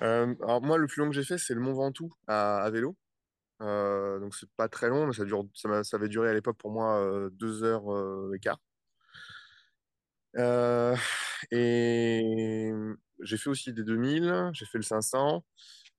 [0.01, 2.95] Euh, alors moi, le plus long que j'ai fait, c'est le Mont Ventoux à, vélo.
[3.61, 6.57] Euh, donc c'est pas très long, mais ça, dure, ça, ça avait duré à l'époque
[6.57, 7.83] pour moi euh, deux heures
[8.33, 8.59] et quart.
[11.51, 12.71] et
[13.21, 15.43] j'ai fait aussi des 2000, j'ai fait le 500.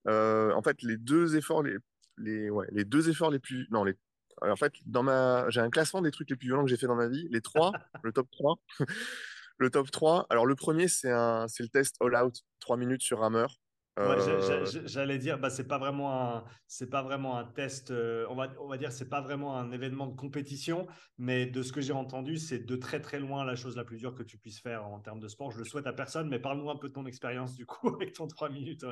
[0.09, 1.77] Euh, en fait, les deux efforts les,
[2.19, 3.67] les, ouais, les deux efforts les plus.
[3.71, 3.95] Non, les,
[4.43, 5.49] en fait, dans ma...
[5.51, 7.29] j'ai un classement des trucs les plus violents que j'ai fait dans ma vie.
[7.31, 8.59] Les trois, le top 3.
[9.59, 10.27] le top 3.
[10.31, 11.47] Alors, le premier, c'est un...
[11.59, 13.57] le test All Out, 3 minutes sur rameur.
[13.99, 17.91] Euh, j'allais dire, bah, c'est pas vraiment un, c'est pas vraiment un test.
[17.91, 20.87] Euh, on va, on va dire, c'est pas vraiment un événement de compétition,
[21.19, 23.99] mais de ce que j'ai entendu, c'est de très très loin la chose la plus
[23.99, 25.51] dure que tu puisses faire en termes de sport.
[25.51, 28.13] Je le souhaite à personne, mais parle-nous un peu de ton expérience du coup avec
[28.13, 28.85] ton 3 minutes.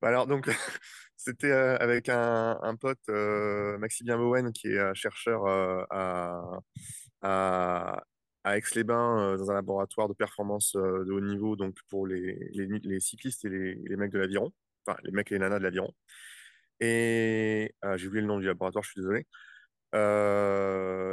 [0.00, 0.48] Bah, alors donc,
[1.16, 5.46] c'était euh, avec un, un pote, Maximilien Bowen, qui est chercheur
[5.90, 6.60] à
[8.58, 12.50] Aix-les-Bains euh, dans un laboratoire de performance euh, de haut niveau, donc pour les,
[13.00, 14.52] cyclistes et les, mecs de l'aviron,
[14.86, 15.92] enfin les mecs et les nanas de l'aviron.
[16.80, 19.26] Et euh, j'ai oublié le nom du laboratoire, je suis désolé.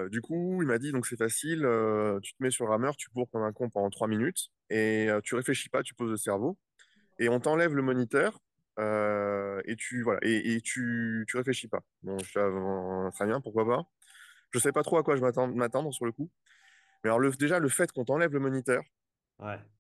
[0.09, 1.67] du coup, il m'a dit donc c'est facile,
[2.21, 5.35] tu te mets sur rameur, tu cours comme un con pendant 3 minutes et tu
[5.35, 6.57] réfléchis pas, tu poses le cerveau
[7.19, 8.39] et on t'enlève le moniteur
[8.79, 11.81] et tu voilà et, tu, tu réfléchis pas.
[12.03, 13.83] Bon, très bien, pourquoi pas.
[14.51, 16.29] Je sais pas trop à quoi je m'attendre sur le coup.
[17.05, 18.81] Mais alors, le, déjà, le fait qu'on t'enlève le moniteur,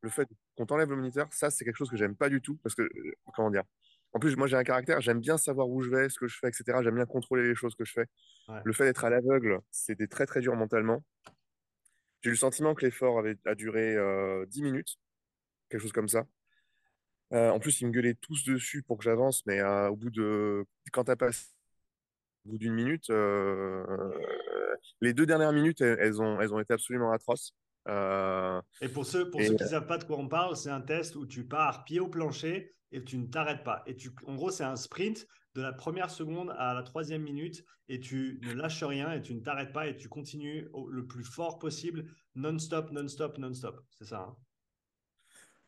[0.01, 2.57] le fait qu'on t'enlève le moniteur, ça, c'est quelque chose que j'aime pas du tout
[2.57, 3.63] parce que, euh, comment dire,
[4.13, 6.37] En plus, moi, j'ai un caractère, j'aime bien savoir où je vais, ce que je
[6.37, 6.83] fais, etc.
[6.83, 8.05] J'aime bien contrôler les choses que je fais.
[8.63, 11.03] Le fait d'être à l'aveugle, c'était très, très dur mentalement.
[12.21, 13.95] J'ai eu le sentiment que l'effort avait a duré
[14.47, 14.99] 10 minutes,
[15.69, 16.27] quelque chose comme ça.
[17.31, 20.63] en plus, ils me gueulaient tous dessus pour que j'avance, mais au bout de.
[20.91, 21.54] Quand t'as passé
[22.45, 23.09] au bout d'une minute,
[25.01, 27.53] les deux dernières minutes, elles, ont, elles ont été absolument atroces.
[27.87, 30.69] Euh, et pour ceux, pour ceux qui ne savent pas de quoi on parle, c'est
[30.69, 33.83] un test où tu pars pied au plancher et tu ne t'arrêtes pas.
[33.85, 37.63] Et tu, en gros, c'est un sprint de la première seconde à la troisième minute
[37.87, 41.23] et tu ne lâches rien et tu ne t'arrêtes pas et tu continues le plus
[41.23, 43.79] fort possible, non-stop, non-stop, non-stop.
[43.91, 44.21] C'est ça.
[44.21, 44.35] Hein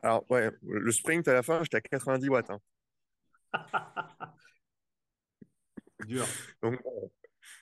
[0.01, 2.49] Alors, ouais, le sprint à la fin, j'étais à 90 watts.
[2.49, 2.59] Hein.
[6.05, 6.25] Dur.
[6.61, 6.79] Donc,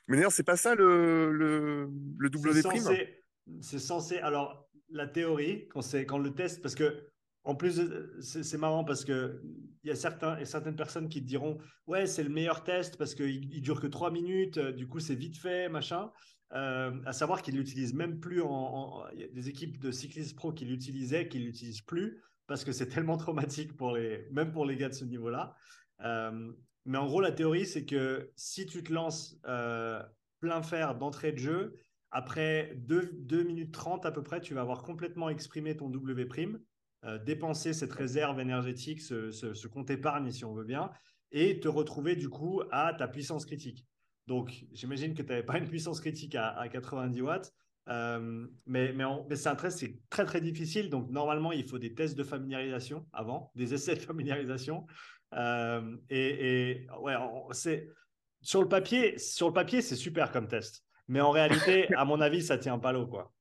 [0.07, 2.81] mais d'ailleurs, c'est pas ça le, le, le W prime
[3.61, 4.17] c'est censé.
[4.17, 7.07] Alors, la théorie, quand, quand le test, parce que,
[7.43, 7.79] en plus,
[8.21, 9.39] c'est marrant parce que
[9.83, 12.97] il y a certains et certaines personnes qui te diront Ouais, c'est le meilleur test
[12.97, 16.11] parce qu'il il dure que trois minutes, du coup, c'est vite fait, machin.
[16.53, 19.03] Euh, à savoir qu'ils l'utilisent même plus en.
[19.13, 22.71] Il y a des équipes de cyclistes pro qui l'utilisaient, qui l'utilisent plus parce que
[22.71, 25.55] c'est tellement traumatique pour les, même pour les gars de ce niveau-là.
[26.03, 26.51] Euh,
[26.85, 29.39] mais en gros, la théorie, c'est que si tu te lances
[30.39, 31.75] plein fer d'entrée de jeu,
[32.11, 36.59] après 2, minutes 30 à peu près, tu vas avoir complètement exprimé ton W',
[37.03, 40.91] euh, dépenser cette réserve énergétique, ce, compte épargne si on veut bien,
[41.31, 43.85] et te retrouver du coup à ta puissance critique.
[44.27, 47.53] Donc, j'imagine que tu n'avais pas une puissance critique à, 90 watts,
[47.87, 50.89] euh, mais, mais, c'est un test, c'est très très difficile.
[50.89, 54.85] Donc, normalement, il faut des tests de familiarisation avant, des essais de familiarisation.
[55.33, 57.15] Euh, et, et, ouais,
[57.51, 57.89] c'est
[58.41, 60.83] sur le papier, sur le papier, c'est super comme test.
[61.07, 63.31] Mais en réalité, à mon avis, ça tient pas l'eau, quoi.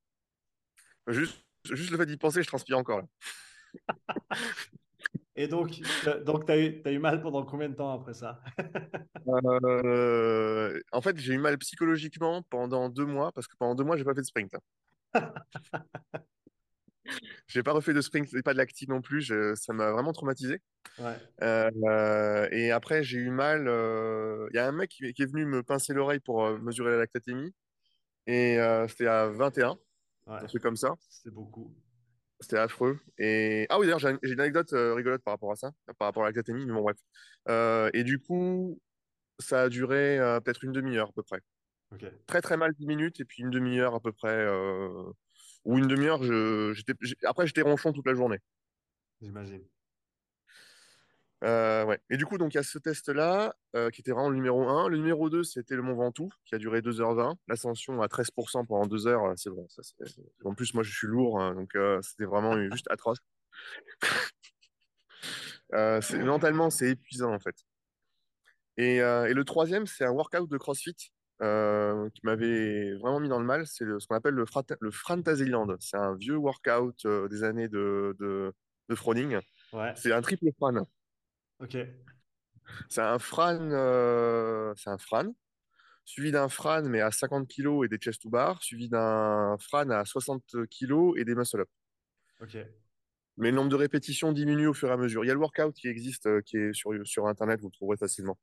[1.08, 3.02] Juste, juste le fait d'y penser, je transpire encore.
[5.36, 5.80] Et donc,
[6.24, 8.40] donc tu as, as, eu mal pendant combien de temps après ça?
[9.26, 13.96] Euh, En fait, j'ai eu mal psychologiquement pendant deux mois, parce que pendant deux mois,
[13.96, 14.54] j'ai pas fait de sprint.
[17.48, 19.32] j'ai pas refait de sprint et pas de l'active non plus.
[19.54, 20.60] ça m'a vraiment traumatisé.
[21.42, 23.62] Euh, et après, j'ai eu mal.
[23.62, 26.98] Il euh, y a un mec qui, est venu me pincer l'oreille pour mesurer la
[26.98, 27.52] lactatémie.
[28.26, 29.76] Et c'était à 21.
[30.26, 30.94] Un truc comme ça.
[31.08, 31.74] C'est beaucoup.
[32.44, 32.98] C'était affreux.
[33.18, 33.66] Et...
[33.70, 36.30] Ah oui, d'ailleurs, j'ai une anecdote rigolote par rapport à ça, par rapport à la
[36.30, 36.98] lactatémie, mais bon, bref.
[37.94, 38.80] et du coup,
[39.38, 41.40] ça a duré peut-être une demi-heure à peu près.
[42.26, 44.46] Très très mal 10 minutes et puis une demi-heure à peu près.
[45.64, 46.74] Ou une demi-heure, je...
[47.24, 48.38] après j'étais ronchon toute la journée.
[49.22, 49.64] J'imagine.
[51.44, 52.00] Euh, ouais.
[52.08, 54.66] Et du coup, donc il y a ce test-là euh, qui était vraiment le numéro
[54.66, 54.88] 1.
[54.88, 57.36] Le numéro 2, c'était le Mont Ventoux qui a duré 2h20.
[57.48, 59.66] L'ascension à 13% pendant 2 heures, c'est bon.
[59.68, 59.82] Ça,
[60.44, 63.18] en plus, moi, je suis lourd, hein, donc euh, c'était vraiment juste atroce.
[66.24, 67.56] mentalement, c'est épuisant en fait.
[68.76, 73.44] Et, et le troisième, c'est un workout de CrossFit qui m'avait vraiment mis dans le
[73.44, 73.66] mal.
[73.66, 74.46] C'est ce qu'on appelle le,
[74.80, 75.66] le Fantasyland.
[75.78, 78.52] C'est un vieux workout des années de, de,
[78.88, 79.38] de Froning.
[79.72, 79.92] Ouais.
[79.96, 80.84] C'est un triple Fran.
[81.60, 81.76] Ok.
[82.88, 85.34] C'est un Fran, euh, c'est un Fran,
[86.04, 89.90] suivi d'un Fran mais à 50 kg et des chest to bar, suivi d'un Fran
[89.90, 91.68] à 60 kg et des muscle up.
[92.40, 92.56] Ok.
[93.36, 95.24] Mais le nombre de répétitions diminue au fur et à mesure.
[95.24, 97.72] Il y a le workout qui existe, euh, qui est sur, sur Internet, vous le
[97.72, 98.38] trouverez facilement.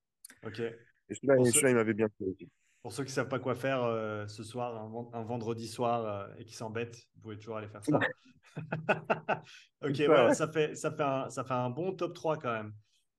[0.45, 0.60] Ok.
[0.60, 2.36] Et celui-là, il m'avait bien plu.
[2.82, 4.76] Pour ceux qui ne savent pas quoi faire euh, ce soir,
[5.13, 8.00] un, vendredi soir, et qui s'embêtent, vous pouvez toujours aller faire ça.
[9.82, 12.74] ok, ouais, ça, fait, ça, fait un, ça fait un bon top 3 quand même.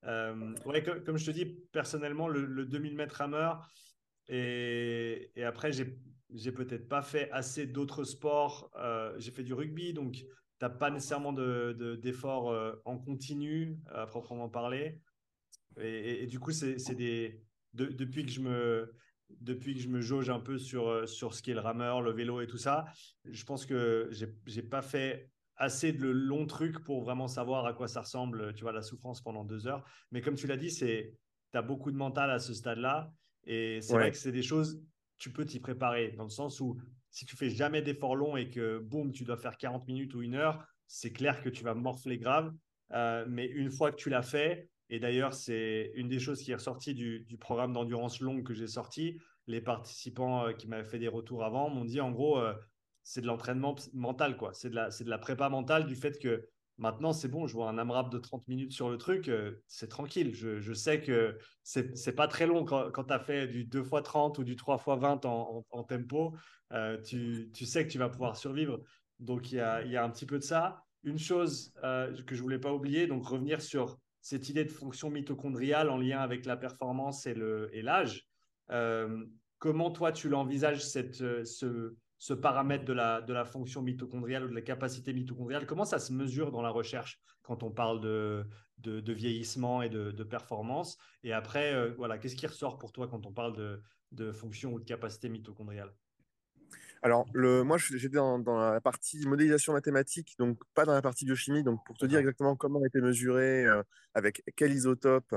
[0.05, 3.69] Euh, ouais, comme, je te dis, personnellement, le, 2000 mètres rameur,
[4.29, 8.71] et, et après, j'ai, peut-être pas fait assez d'autres sports.
[8.77, 10.25] Euh, j'ai fait du rugby, donc tu
[10.61, 15.01] n'as pas nécessairement de, d'efforts euh, en continu, à proprement parler.
[15.79, 17.43] Et, du coup, c'est, des.
[17.73, 18.93] depuis que je me
[19.41, 22.13] depuis que je me jauge un peu sur, sur ce qui est le rameur, le
[22.13, 22.85] vélo et tout ça,
[23.25, 25.32] je pense que j'ai pas fait
[25.63, 29.23] assez de long truc pour vraiment savoir à quoi ça ressemble, tu vois, la souffrance
[29.23, 29.85] pendant deux heures.
[30.11, 31.15] Mais comme tu l'as dit, c'est,
[31.53, 33.13] tu as beaucoup de mental à ce stade-là.
[33.45, 34.83] Et c'est vrai que c'est des choses,
[35.19, 38.51] tu peux t'y préparer, dans le sens où si tu fais jamais d'efforts longs et
[38.51, 41.75] que, boum, tu dois faire 40 minutes ou une heure, c'est clair que tu vas
[41.75, 42.53] morfler grave.
[42.93, 46.51] Euh, mais une fois que tu l'as fait, et d'ailleurs, c'est une des choses qui
[46.51, 49.21] est ressortie du, du programme d'endurance longue que j'ai sorti.
[49.47, 52.53] Les participants euh, qui m'avaient fait des retours avant m'ont dit, en gros, euh,
[53.03, 54.53] c'est de l'entraînement mental, quoi.
[54.55, 56.47] C'est de, la, de la prépa mentale du fait que
[56.79, 59.89] maintenant, c'est bon, je vois un AMRAP de 30 minutes sur le truc, euh, c'est
[59.89, 60.35] tranquille.
[60.35, 64.39] Je, sais que c'est pas très long quand, tu as fait du 2 x 30
[64.39, 66.35] ou du 3 x 20 en, tempo.
[66.73, 68.81] Euh, tu, sais que tu vas pouvoir survivre.
[69.19, 70.83] Donc, il y a, un petit peu de ça.
[71.05, 75.11] Une chose euh, que je voulais pas oublier, donc revenir sur cette idée de fonction
[75.11, 78.27] mitochondriale en lien avec la performance et l'âge.
[79.59, 84.55] Comment toi, tu l'envisages, ce, ce paramètre de la, de la fonction mitochondriale ou de
[84.55, 88.47] la capacité mitochondriale Comment ça se mesure dans la recherche quand on parle de,
[88.79, 90.99] de, vieillissement et de, performance?
[91.25, 93.83] Et après, euh, voilà, qu'est-ce qui ressort pour toi quand on parle de,
[94.13, 95.93] de fonction ou de capacité mitochondriale?
[97.03, 101.25] Alors, le, moi, j'étais dans, dans, la partie modélisation mathématique, donc pas dans la partie
[101.25, 101.65] biochimie.
[101.65, 103.83] Donc, pour te dire exactement comment a été mesuré, euh,
[104.15, 105.35] avec quel isotope,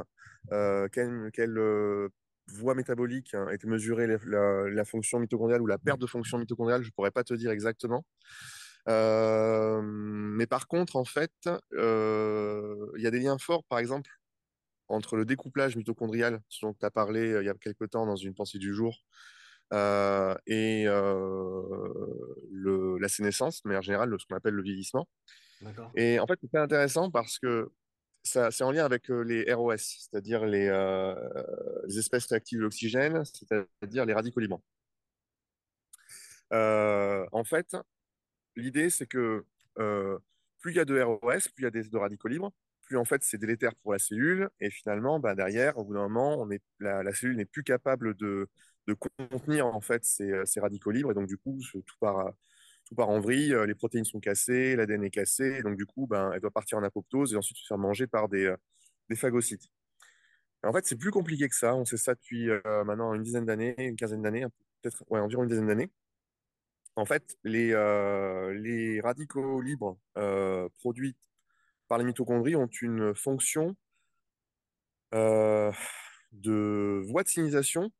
[0.51, 2.09] euh, quelle euh,
[2.47, 6.37] voie métabolique hein, a été mesurée la, la, fonction mitochondriale ou la perte de fonction
[6.37, 8.05] mitochondriale, je ne pourrais pas te dire exactement.
[8.87, 11.33] mais par contre, en fait,
[11.73, 14.11] il y a des liens forts, par exemple,
[14.87, 18.35] entre le découplage mitochondrial, dont tu as parlé il y a quelques temps dans une
[18.35, 19.03] pensée du jour,
[19.73, 21.63] euh, et euh,
[22.51, 25.07] le, la sénescence, de manière générale, ce qu'on appelle le vieillissement.
[25.95, 27.71] Et en fait, c'est intéressant parce que
[28.25, 30.67] c'est en lien avec euh, les ROS, c'est-à-dire les,
[31.87, 34.61] les, espèces réactives de l'oxygène, c'est-à-dire les radicaux libres.
[36.51, 37.77] en fait,
[38.55, 41.19] l'idée, c'est que plus il y a de ROS,
[41.53, 42.51] plus il y a de radicaux libres,
[42.85, 44.49] plus en fait c'est délétère pour la cellule.
[44.59, 46.47] Et finalement, bah, derrière, au bout d'un moment,
[46.79, 48.47] la, cellule n'est plus capable de,
[49.19, 51.11] contenir en fait ces, euh, ces, radicaux libres.
[51.11, 52.31] Et donc, du coup, tout part,
[52.85, 55.61] tout part en vrille, euh, les protéines sont cassées, l'ADN est cassé.
[55.63, 58.29] Donc, du coup, ben, elle doit partir en apoptose et ensuite se faire manger par
[58.29, 58.57] des, euh,
[59.09, 59.67] des phagocytes.
[60.63, 61.75] en fait, c'est plus compliqué que ça.
[61.75, 62.49] On sait ça depuis
[62.85, 64.45] maintenant une dizaine d'années, une quinzaine d'années,
[64.81, 65.91] peut-être ouais, environ une dizaine d'années.
[66.95, 67.67] En fait, les,
[68.55, 69.99] les radicaux libres
[70.79, 71.15] produits
[71.87, 73.75] par les mitochondries ont une fonction
[75.11, 77.91] de voie de signalisation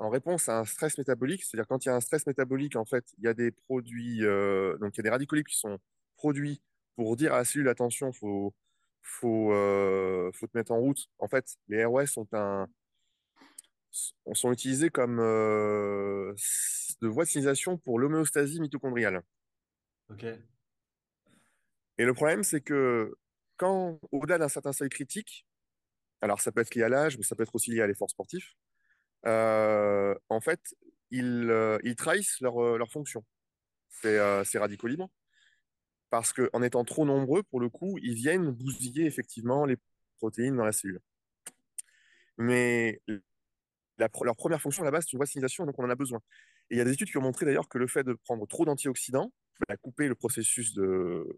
[0.00, 2.86] en réponse à un stress métabolique, c'est-à-dire quand il y a un stress métabolique, en
[2.86, 5.58] fait, il y a des produits, euh, donc il y a des radicaux libres qui
[5.58, 5.78] sont
[6.16, 6.62] produits
[6.96, 8.54] pour dire à la cellule attention, faut
[9.02, 11.06] faut euh, faut te mettre en route.
[11.18, 12.66] En fait, les ROS sont un
[13.90, 16.32] sont utilisés comme euh,
[17.02, 19.22] de voie de signalisation pour l'homéostasie mitochondriale.
[20.10, 20.24] Ok.
[21.98, 23.14] Et le problème, c'est que
[23.58, 25.46] quand, au-delà d'un certain seuil critique,
[26.22, 28.08] alors ça peut être lié à l'âge, mais ça peut être aussi lié à l'effort
[28.08, 28.56] sportif,
[29.24, 30.60] en fait,
[31.10, 33.24] ils, euh, trahissent leur, euh, leur fonction,
[33.88, 35.10] ces, ces, radicaux libres,
[36.10, 39.76] parce qu'en étant trop nombreux, pour le coup, ils viennent bousiller effectivement les
[40.18, 41.00] protéines dans la cellule.
[42.38, 43.02] Mais
[43.98, 46.20] leur première fonction à la base, c'est une vaccination, donc on en a besoin.
[46.70, 48.46] Et il y a des études qui ont montré d'ailleurs que le fait de prendre
[48.46, 49.32] trop d'antioxydants
[49.68, 51.28] va couper le processus de,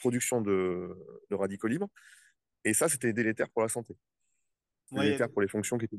[0.00, 0.94] production de
[1.32, 1.88] radicaux libres.
[2.64, 3.96] Et ça, c'était délétère pour la santé
[5.28, 5.96] pour les fonctions qui étaient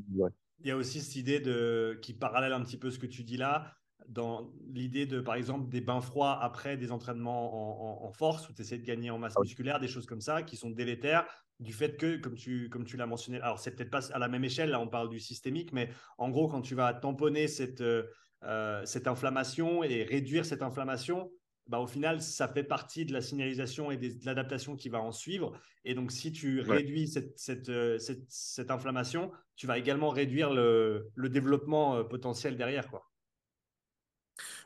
[0.60, 3.24] Il y a aussi cette idée de, qui parallèle un petit peu ce que tu
[3.24, 3.74] dis là,
[4.08, 8.62] dans l'idée de, par exemple, des bains froids après des entraînements en, force, où tu
[8.62, 11.26] essaies de gagner en masse ah musculaire, des choses comme ça, qui sont délétères
[11.60, 14.28] du fait que, comme tu, comme tu l'as mentionné, alors c'est peut-être pas à la
[14.28, 17.82] même échelle, là on parle du systémique, mais en gros, quand tu vas tamponner cette,
[17.82, 21.32] euh, cette inflammation et réduire cette inflammation,
[21.72, 25.14] bah, au final, ça fait partie de la signalisation et de l'adaptation qui va en
[25.14, 25.58] suivre.
[25.86, 31.10] Et donc, si tu réduis cette, euh, cette, cette, inflammation, tu vas également réduire le,
[31.16, 32.90] le développement euh, potentiel derrière.
[32.90, 33.10] Quoi.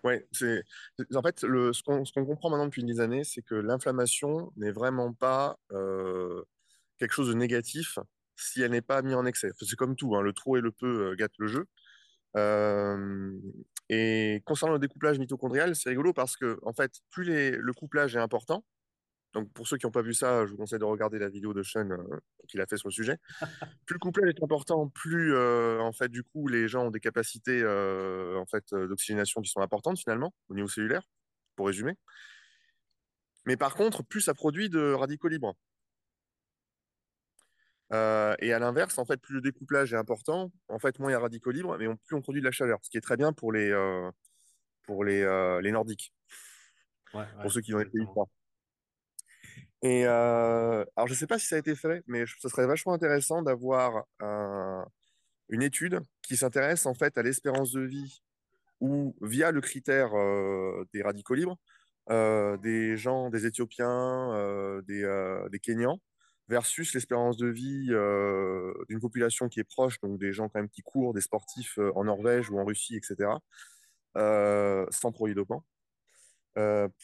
[0.03, 0.63] Ouais, c'est
[1.13, 5.13] en fait le, ce qu'on comprend maintenant depuis des années, c'est que l'inflammation n'est vraiment
[5.13, 6.43] pas euh,
[6.97, 7.99] quelque chose de négatif
[8.35, 9.51] si elle n'est pas mise en excès.
[9.59, 11.67] C'est comme tout, hein, le trop et le peu gâtent le jeu.
[13.89, 18.19] Et concernant le découplage mitochondrial, c'est rigolo parce que, en fait, plus le couplage est
[18.19, 18.63] important,
[19.35, 21.53] donc pour ceux qui n'ont pas vu ça, je vous conseille de regarder la vidéo
[21.53, 21.97] de Sean euh,
[22.47, 23.17] qu'il a fait sur le sujet.
[23.85, 27.01] plus le couplage est important, plus euh, en fait du coup les gens ont des
[27.01, 31.03] capacités euh, en fait d'oxygénation qui sont importantes finalement au niveau cellulaire,
[31.57, 31.95] pour résumer.
[33.45, 35.53] Mais par contre, plus ça produit de radicaux libres.
[37.93, 41.13] Euh, et à l'inverse, en fait, plus le découplage est important, en fait, moins il
[41.13, 43.17] y a radicaux libres, mais plus on produit de la chaleur, ce qui est très
[43.17, 44.09] bien pour les, euh,
[44.83, 46.13] pour les, euh, les Nordiques,
[47.11, 48.29] pour ceux qui ont été froids.
[49.81, 52.93] Et alors, je ne sais pas si ça a été fait, mais ce serait vachement
[52.93, 54.05] intéressant d'avoir
[55.49, 58.23] une étude qui s'intéresse en fait à l'espérance de vie
[58.81, 60.09] ou via le critère
[60.91, 61.57] des radicaux libres,
[62.09, 65.99] des gens, des Éthiopiens, des, des Kenyans,
[66.47, 67.87] versus l'espérance de vie
[68.89, 72.03] d'une population qui est proche, donc des gens quand même qui courent, des sportifs en
[72.03, 73.31] Norvège ou en Russie, etc.,
[74.15, 75.65] sans produits dopants,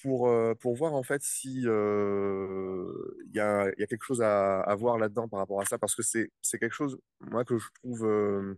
[0.02, 5.28] pour, pour voir en fait si il y, a, quelque chose à, à voir là-dedans
[5.28, 8.58] par rapport à ça, parce que c'est quelque chose, moi, que je trouve...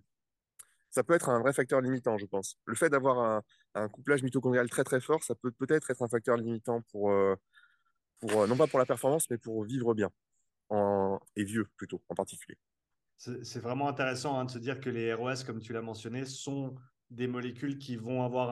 [0.90, 2.58] ça peut être un vrai facteur limitant, je pense.
[2.66, 3.42] Le fait d'avoir un,
[3.76, 7.14] un, couplage mitochondrial très très fort, ça peut peut-être être un facteur limitant pour,
[8.20, 10.10] pour non pas pour la performance, mais pour vivre bien.
[10.70, 11.20] En...
[11.36, 12.58] et vieux plutôt en particulier.
[13.18, 16.76] C'est vraiment intéressant hein, de se dire que les ROS, comme tu l'as mentionné, sont
[17.10, 18.50] des molécules qui vont avoir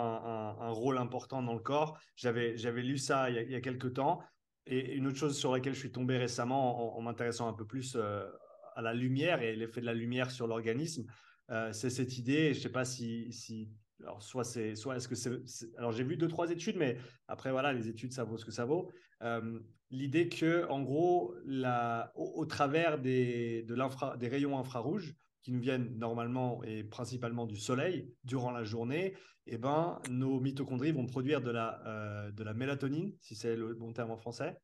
[0.61, 1.99] un, rôle important dans le corps.
[2.15, 4.21] J'avais lu ça il y, a, quelques temps.
[4.67, 7.95] Et une autre chose sur laquelle je suis tombé récemment en, m'intéressant un peu plus
[7.95, 8.29] euh,
[8.75, 11.05] à la lumière et l'effet de la lumière sur l'organisme,
[11.49, 13.69] euh, c'est cette idée, je ne sais pas si, si
[14.03, 15.31] alors soit c'est soit est-ce que c'est
[15.77, 16.97] alors j'ai vu deux trois études mais
[17.27, 18.91] après voilà les études ça vaut ce que ça vaut.
[19.21, 19.59] Euh,
[19.91, 25.59] l'idée que en gros la au, travers des de l'infra des rayons infrarouges qui nous
[25.59, 29.15] viennent normalement et principalement du soleil durant la journée
[29.47, 33.73] eh ben nos mitochondries vont produire de la euh, de la mélatonine si c'est le
[33.73, 34.57] bon terme en français.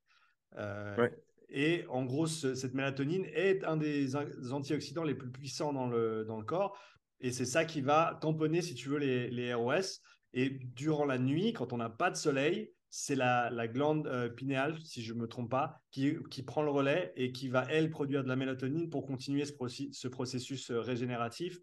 [0.57, 1.09] Euh,
[1.49, 4.15] Et en gros, cette mélatonine est un des
[4.51, 6.77] antioxydants les plus puissants dans le, dans le corps.
[7.21, 10.01] Et c'est ça qui va tamponner, si tu veux, les, ROS.
[10.33, 14.29] Et durant la nuit, quand on n'a pas de soleil, c'est la, la, glande euh,
[14.29, 17.65] pinéale, si je ne me trompe pas, qui, qui, prend le relais et qui va,
[17.69, 19.53] elle, produire de la mélatonine pour continuer ce,
[19.91, 21.59] ce processus euh, régénératif.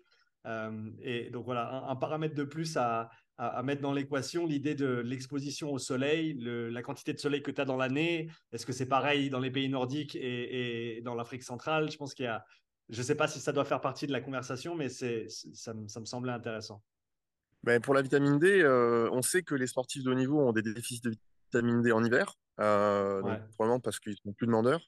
[0.47, 4.87] Euh, et donc voilà, un, paramètre de plus à, à, mettre dans l'équation, l'idée de
[4.87, 8.29] l'exposition au soleil, le, la quantité de soleil que tu as dans l'année.
[8.53, 11.91] Est-ce que c'est pareil dans les pays nordiques et dans l'Afrique centrale?
[11.91, 12.45] Je pense qu'il y a
[12.89, 15.73] je ne sais pas si ça doit faire partie de la conversation, mais c'est, ça,
[15.75, 16.83] me, semblait intéressant.
[17.63, 20.53] Ben pour la vitamine D, euh, on sait que les sportifs de haut niveau ont
[20.53, 21.15] des déficits de
[21.47, 23.21] vitamine D en hiver, euh,
[23.55, 24.83] probablement parce qu'ils sont plus demandeurs.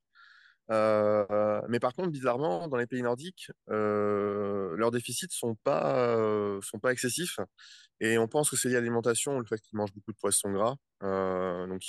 [0.70, 6.16] Euh, mais par contre, bizarrement, dans les pays nordiques, leurs déficits sont pas
[6.60, 7.38] sont pas excessifs,
[8.00, 10.52] et on pense que c'est lié à l'alimentation, le fait qu'ils mangent beaucoup de poissons
[10.52, 11.80] gras, donc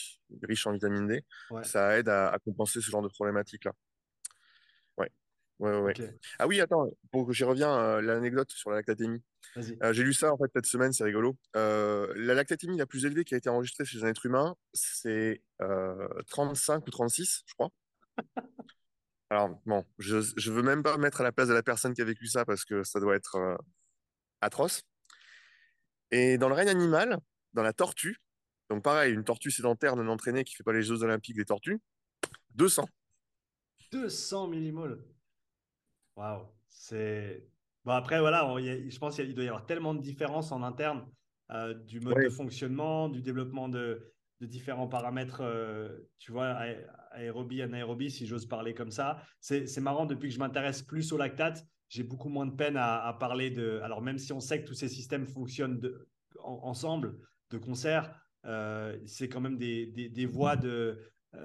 [0.43, 1.26] riches en vitamine D,
[1.64, 3.74] ça aide à, à compenser ce genre de problématiques là.
[5.60, 5.93] Ouais, ouais.
[6.38, 9.24] Ah oui, attends, pour que j'y reviens, euh, l'anecdote sur la lactatémie.
[9.82, 11.36] Euh, j'ai lu ça en fait cette semaine, c'est rigolo.
[11.55, 15.41] Euh, la lactatémie la plus élevée qui a été enregistrée chez un être humain, c'est
[16.28, 17.70] 35 ou 36, je crois.
[19.30, 22.01] Alors, bon, je ne veux même pas mettre à la place de la personne qui
[22.01, 23.58] a vécu ça parce que ça doit être
[24.41, 24.84] atroce.
[26.12, 27.18] Et dans le règne animal,
[27.53, 28.22] dans la tortue,
[28.70, 31.45] donc pareil, une tortue sédentaire non entraînée qui ne fait pas les Jeux Olympiques des
[31.45, 31.80] tortues,
[32.55, 32.88] 200.
[33.91, 35.03] 200 millimoles.
[36.18, 36.47] Waouh.
[36.68, 37.47] C'est.
[37.86, 41.05] Bon, après, voilà, je pense qu'il doit y avoir tellement de différences en interne
[41.51, 44.11] euh, du mode de fonctionnement, du développement de,
[44.41, 46.57] de différents paramètres, euh, tu vois,
[47.11, 49.22] aérobie, anaérobie, si j'ose parler comme ça.
[49.39, 53.15] C'est marrant, depuis que je m'intéresse plus au lactate, j'ai beaucoup moins de peine à,
[53.18, 53.80] parler de.
[53.84, 56.09] Alors, même si on sait que tous ces systèmes fonctionnent de,
[56.43, 57.15] ensemble,
[57.51, 58.11] de concert,
[58.45, 60.99] euh, c'est quand même des, des, des voies de,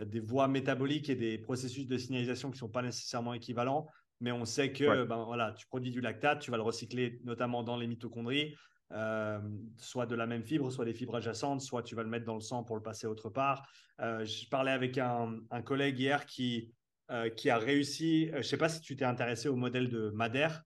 [0.06, 3.86] des voies métaboliques et des processus de signalisation qui ne sont pas nécessairement équivalents
[4.22, 7.64] mais on sait que ben, voilà, tu produis du lactate, tu vas le recycler notamment
[7.64, 8.54] dans les mitochondries,
[8.92, 9.40] euh,
[9.78, 12.36] soit de la même fibre, soit des fibres adjacentes, soit tu vas le mettre dans
[12.36, 13.66] le sang pour le passer autre part.
[14.00, 16.72] Euh, je parlais avec un, collègue hier qui,
[17.10, 20.10] euh, qui a réussi, je ne sais pas si tu t'es intéressé au modèle de
[20.10, 20.62] Madère,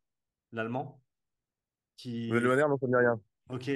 [0.53, 1.01] l'allemand.
[1.97, 2.29] Qui...
[2.29, 3.21] Le Madère, non, ça ne rien.
[3.49, 3.71] Ok,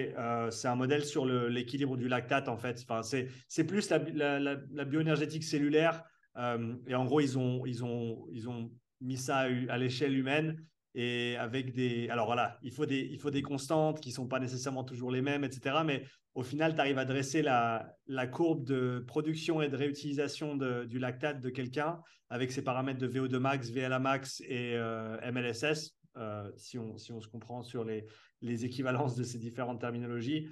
[0.50, 2.84] c'est un modèle sur l'équilibre du lactate en fait.
[2.86, 3.98] Enfin, c'est plus la,
[4.40, 6.02] la, la, bioénergétique cellulaire.
[6.36, 8.70] et en gros, ils ont, ils ont, ils ont
[9.00, 12.08] mis ça à, l'échelle humaine et avec des.
[12.10, 15.10] Alors voilà, il faut des, il faut des constantes qui ne sont pas nécessairement toujours
[15.10, 15.76] les mêmes, etc.
[15.84, 20.56] Mais au final, tu arrives à dresser la, la, courbe de production et de réutilisation
[20.56, 25.18] de, du lactate de quelqu'un avec ses paramètres de VO2 max, VLA max et euh,
[25.32, 28.06] MLSS, euh, si, on, si on se comprend sur les,
[28.40, 30.48] les équivalences de ces différentes terminologies.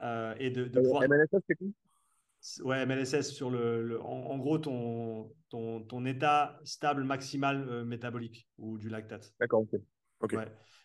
[0.00, 1.68] Euh, et de, de MLSS, c'est quoi?
[2.62, 8.78] Ouais, MLSS sur le, en, gros ton, ton, ton, état stable maximal euh, métabolique ou
[8.78, 9.32] du lactate.
[9.40, 9.64] D'accord,
[10.20, 10.36] ok.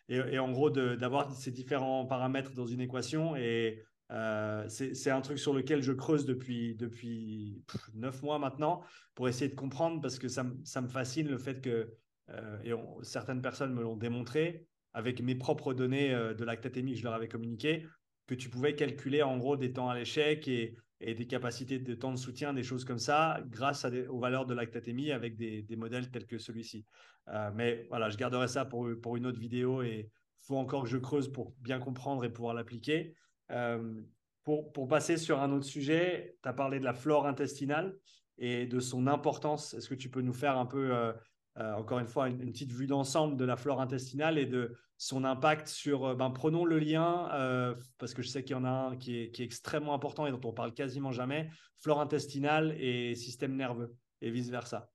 [0.09, 5.21] Et, et, en gros d'avoir ces différents paramètres dans une équation et euh, c'est un
[5.21, 8.81] truc sur lequel je creuse depuis depuis neuf mois maintenant
[9.15, 11.93] pour essayer de comprendre parce que ça, ça me fascine le fait que
[12.29, 12.73] euh, et
[13.03, 17.29] certaines personnes me l'ont démontré avec mes propres données de lactatémie que je leur avais
[17.29, 17.85] communiqué
[18.27, 21.95] que tu pouvais calculer en gros des temps à l'échec et et des capacités de
[21.95, 26.09] temps de soutien, des choses comme ça, grâce aux valeurs de lactatémie avec des, modèles
[26.11, 26.85] tels que celui-ci.
[27.29, 30.83] Euh, mais voilà, je garderai ça pour, pour une autre vidéo et il faut encore
[30.83, 33.15] que je creuse pour bien comprendre et pouvoir l'appliquer.
[33.51, 34.01] Euh,
[34.43, 37.95] pour, pour, passer sur un autre sujet, tu as parlé de la flore intestinale
[38.37, 39.73] et de son importance.
[39.73, 41.13] Est-ce que tu peux nous faire un peu, euh,
[41.55, 45.67] encore une fois, une petite vue d'ensemble de la flore intestinale et de son impact
[45.67, 48.69] sur, euh, ben, prenons le lien, euh, parce que je sais qu'il y en a
[48.69, 51.49] un qui est, extrêmement important et dont on parle quasiment jamais,
[51.81, 54.89] flore intestinale et système nerveux, et vice-versa.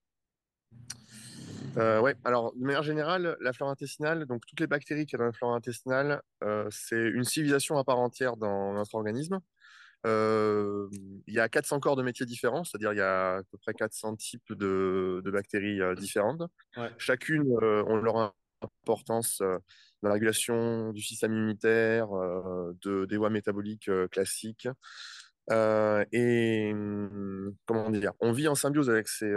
[1.77, 5.19] Euh, oui, alors de manière générale, la flore intestinale, donc toutes les bactéries qui y
[5.19, 6.23] dans la flore intestinale,
[6.71, 9.41] c'est une civilisation à part entière dans notre organisme.
[10.05, 13.75] Il y a 400 corps de métiers différents, c'est-à-dire il y a à peu près
[13.75, 16.43] 400 types de, de bactéries euh, différentes.
[16.77, 16.91] Ouais.
[16.99, 18.35] Chacune ont leur
[18.87, 19.59] importance euh,
[20.03, 24.69] dans la régulation du système immunitaire, euh, de, des voies métaboliques euh, classiques.
[25.51, 29.33] Et hum, comment dire, on vit en symbiose avec ces,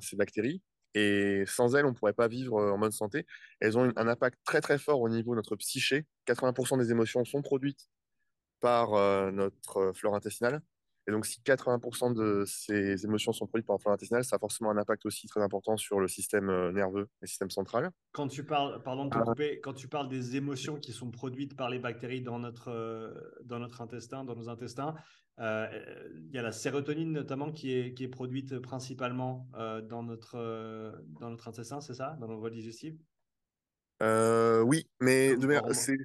[0.00, 0.62] ces bactéries.
[0.96, 3.26] Et sans elles, on ne pourrait pas vivre en bonne santé.
[3.60, 6.06] Elles ont une- un impact très très fort au niveau de notre psyché.
[6.26, 7.88] 80% des émotions sont produites
[8.64, 10.62] par euh, notre euh, flore intestinale.
[11.06, 14.38] Et donc, si 80% de ces émotions sont produites par la flore intestinale, ça a
[14.38, 17.90] forcément un impact aussi très important sur le système euh, nerveux, le système central.
[18.12, 19.24] Quand tu parles, pardon de te Ah.
[19.24, 22.70] couper, quand tu parles des émotions qui sont produites par les bactéries dans notre,
[23.44, 24.94] dans notre intestin, dans nos intestins,
[25.40, 25.66] euh,
[26.14, 30.38] il y a la sérotonine notamment qui est, qui est produite principalement euh, dans, notre,
[31.20, 32.16] dans notre intestin, c'est ça?
[32.18, 32.96] Dans nos voies digestives
[34.02, 35.98] Euh, oui, mais de manière- c'est,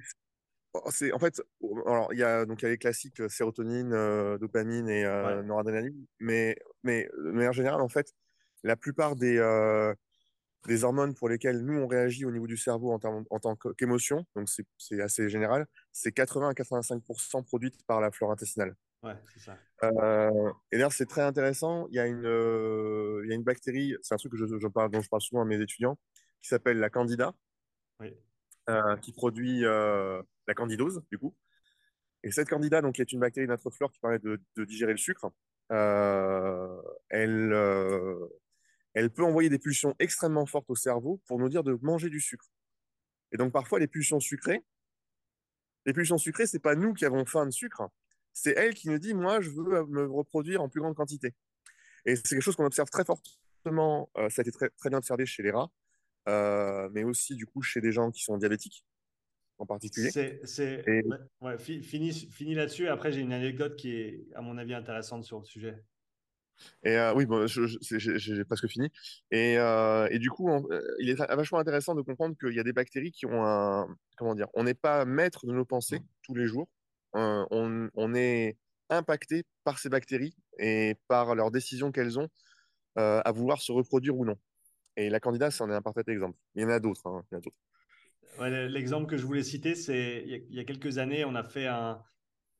[0.90, 1.40] c'est, en fait,
[1.86, 5.04] alors, il y a, donc, il y a les classiques euh, sérotonine, euh, dopamine et
[5.04, 5.42] euh, Ouais.
[5.46, 8.12] noradrénaline, mais, mais de manière générale, en fait,
[8.62, 9.94] la plupart des, euh,
[10.66, 13.56] des hormones pour lesquelles nous, on réagit au niveau du cerveau en, termes- en tant
[13.56, 18.76] qu'émotion, donc c'est, c'est assez général, c'est 80 à 85% produites par la flore intestinale.
[19.02, 19.58] Ouais, c'est ça.
[19.82, 21.86] Et d'ailleurs, c'est très intéressant.
[21.90, 22.24] Il y a une,
[23.24, 25.22] il y a une bactérie, c'est un truc que je, je parle, dont je parle
[25.22, 25.98] souvent à mes étudiants,
[26.42, 27.32] qui s'appelle la candida,
[28.00, 28.14] Oui.
[28.70, 31.34] Euh, qui produit euh, la candidose, du coup.
[32.22, 34.92] Et cette candida, donc, qui est une bactérie de notre flore qui permet de, digérer
[34.92, 35.32] le sucre,
[35.72, 37.52] euh, elle,
[38.94, 42.20] elle peut envoyer des pulsions extrêmement fortes au cerveau pour nous dire de manger du
[42.20, 42.46] sucre.
[43.32, 44.64] Et donc, parfois, les pulsions sucrées,
[45.84, 47.88] les pulsions sucrées, c'est pas nous qui avons faim de sucre,
[48.32, 51.34] c'est elle qui nous dit, moi, je veux me reproduire en plus grande quantité.
[52.04, 55.26] Et c'est quelque chose qu'on observe très fortement, ça a été très, très bien observé
[55.26, 55.70] chez les rats,
[56.26, 58.84] mais aussi du coup chez des gens qui sont diabétiques
[59.58, 60.10] en particulier.
[60.10, 60.40] C'est,
[60.86, 62.88] Et- ouais, ouais, fi- fini, fini là-dessus.
[62.88, 65.84] Après, j'ai une anecdote qui est, à mon avis, intéressante sur le sujet.
[66.84, 68.88] Et euh, oui, bon, j'ai presque fini.
[69.30, 72.60] Et, euh, et du coup, on- euh, il est vachement intéressant de comprendre qu'il y
[72.60, 76.00] a des bactéries qui ont un, comment dire, on n'est pas maître de nos pensées
[76.22, 76.68] tous les jours.
[77.16, 78.58] Euh, on, on est
[78.88, 82.28] impacté par ces bactéries et par leurs décisions qu'elles ont
[82.98, 84.36] euh, à vouloir se reproduire ou non.
[84.96, 86.36] Et la candidate, c'en est un parfait exemple.
[86.54, 87.06] Il y en a d'autres.
[87.06, 87.22] hein.
[88.38, 91.24] Ouais, l'exemple que je voulais citer, c'est il y a- il y a quelques années,
[91.24, 92.02] on a fait un,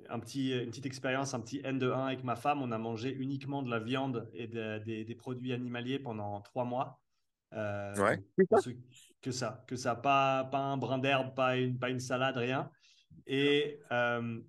[0.09, 2.63] un petit, une petite expérience, un petit N de 1 avec ma femme.
[2.63, 6.65] On a mangé uniquement de la viande et de- des, des produits animaliers pendant trois
[6.65, 7.01] mois.
[7.55, 8.23] Euh, Ouais.
[8.59, 8.77] ceux-
[9.23, 12.71] que ça, que ça, pas, pas un brin d'herbe, pas une, pas une salade, rien.
[13.27, 14.41] Et euh,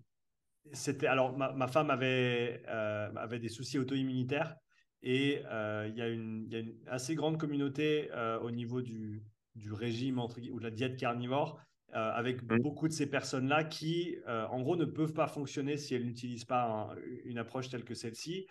[0.74, 4.56] c'était alors ma, ma femme avait, euh, avait des soucis auto-immunitaires
[5.04, 8.52] et euh, il y, a une- il y a une assez grande communauté euh, au
[8.52, 9.24] niveau du,
[9.56, 11.60] du régime entre, ou de la diète carnivore
[11.94, 12.58] euh, avec Mm.
[12.62, 16.92] beaucoup de ces personnes-là qui, en gros, ne peuvent pas fonctionner si elles n'utilisent pas
[16.94, 16.96] un-
[17.26, 18.48] une approche telle que celle-ci,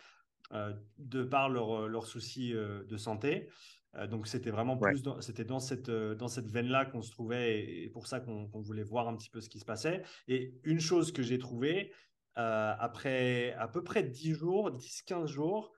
[0.98, 3.48] de par leurs leur soucis de santé.
[4.08, 4.90] Donc, c'était vraiment Ouais.
[4.90, 8.20] plus dans, c'était dans cette, dans cette veine-là qu'on se trouvait et, et pour ça
[8.20, 10.02] qu'on qu'on voulait voir un petit peu ce qui se passait.
[10.28, 11.92] Et une chose que j'ai trouvée,
[12.34, 15.72] après à peu près 10 jours, 10-15 jours,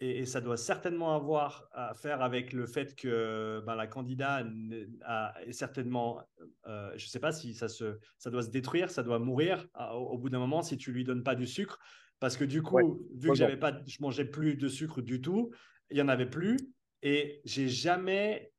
[0.00, 4.46] et, et ça doit certainement avoir à faire avec le fait que ben, la candidate
[4.46, 6.20] n- a, est certainement,
[6.66, 9.66] euh, je ne sais pas si ça, se, ça doit se détruire, ça doit mourir
[9.74, 11.78] à- au, au bout d'un moment si tu lui donnes pas du sucre.
[12.20, 12.84] Parce que du coup, Ouais.
[13.14, 15.50] vu que j'avais pas, je mangeais plus de sucre du tout,
[15.90, 16.56] il y en avait plus,
[17.02, 18.52] et j'ai jamais,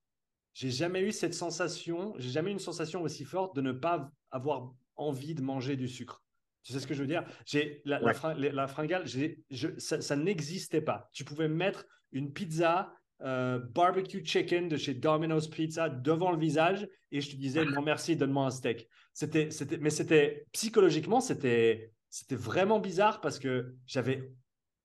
[0.53, 4.11] j'ai jamais eu cette sensation, j'ai jamais eu une sensation aussi forte de ne pas
[4.31, 6.23] avoir envie de manger du sucre.
[6.67, 7.23] Tu sais ce que je veux dire?
[7.45, 8.13] J'ai la, Ouais.
[8.13, 11.09] fringale, je- ça, ça n'existait pas.
[11.13, 16.37] Tu pouvais me mettre une pizza euh, barbecue chicken de chez Domino's Pizza devant le
[16.37, 18.89] visage et je te disais non merci, donne-moi un steak.
[19.13, 24.29] C'était, c'était, mais c'était psychologiquement, c'était, c'était vraiment bizarre parce que j'avais,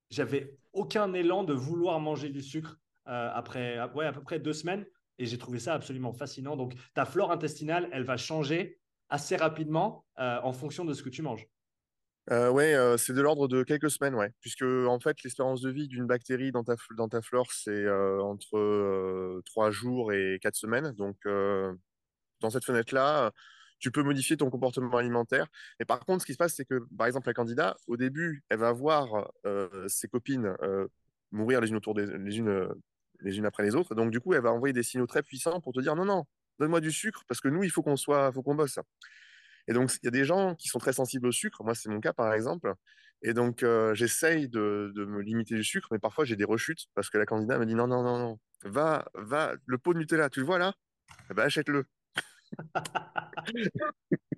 [0.09, 2.79] j'avais aucun élan de vouloir manger du sucre
[3.09, 4.87] euh, après, ouais, à peu près deux semaines
[5.19, 6.57] et j'ai trouvé ça absolument fascinant.
[6.57, 8.79] Donc ta flore intestinale, elle va changer
[9.09, 11.45] assez rapidement euh, en fonction de ce que tu manges.
[12.31, 14.33] Euh, ouais, c'est de l'ordre de quelques semaines, ouais.
[14.41, 18.57] Puisque, en fait, l'espérance de vie d'une bactérie dans ta, dans ta flore, c'est entre
[18.57, 20.93] euh, trois jours et quatre semaines.
[20.93, 21.17] Donc,
[22.41, 23.33] dans cette fenêtre-là,
[23.79, 25.47] tu peux modifier ton comportement alimentaire.
[25.81, 28.45] Et par contre, ce qui se passe, c'est que, par exemple, la candidate, au début,
[28.49, 29.31] elle va voir
[29.89, 30.55] ses copines
[31.33, 32.69] mourir les unes autour des les unes,
[33.21, 33.95] les unes après les autres.
[33.95, 36.25] Donc, du coup, elle va envoyer des signaux très puissants pour te dire non, non,
[36.59, 38.79] donne-moi du sucre parce que nous, il faut qu'on soit, faut qu'on bosse.
[39.69, 41.63] Et donc, il y a des gens qui sont très sensibles au sucre.
[41.65, 42.75] Moi, c'est mon cas, par exemple.
[43.23, 46.87] Et donc, euh, j'essaye de, de me limiter du sucre, mais parfois, j'ai des rechutes
[46.95, 49.99] parce que la candidate me dit non, non, non, non, va, va, le pot de
[50.01, 50.75] Nutella, tu le vois là?
[51.31, 51.85] Eh ben, achète-le.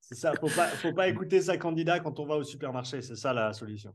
[0.00, 3.14] C'est ça, faut pas, faut pas écouter sa candidat quand on va au supermarché, c'est
[3.14, 3.94] ça la solution.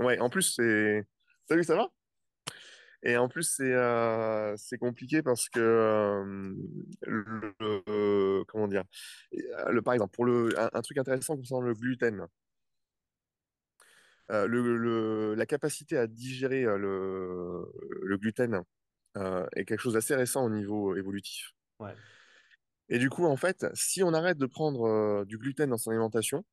[0.00, 1.06] Ouais, en plus, c'est.
[1.48, 1.88] Salut, ça va?
[3.04, 6.52] Et en plus, c'est euh, compliqué parce que, euh,
[7.02, 8.84] le, le- comment dire,
[9.34, 12.26] euh, le, par exemple, pour le, un, un truc intéressant concernant le gluten,
[14.30, 17.72] euh, le, la capacité à digérer euh, le,
[18.02, 18.62] le gluten
[19.56, 21.52] est quelque chose d'assez récent au niveau évolutif.
[21.80, 21.94] Ouais.
[22.88, 26.44] Et du coup, en fait, si on arrête de prendre du gluten dans son alimentation,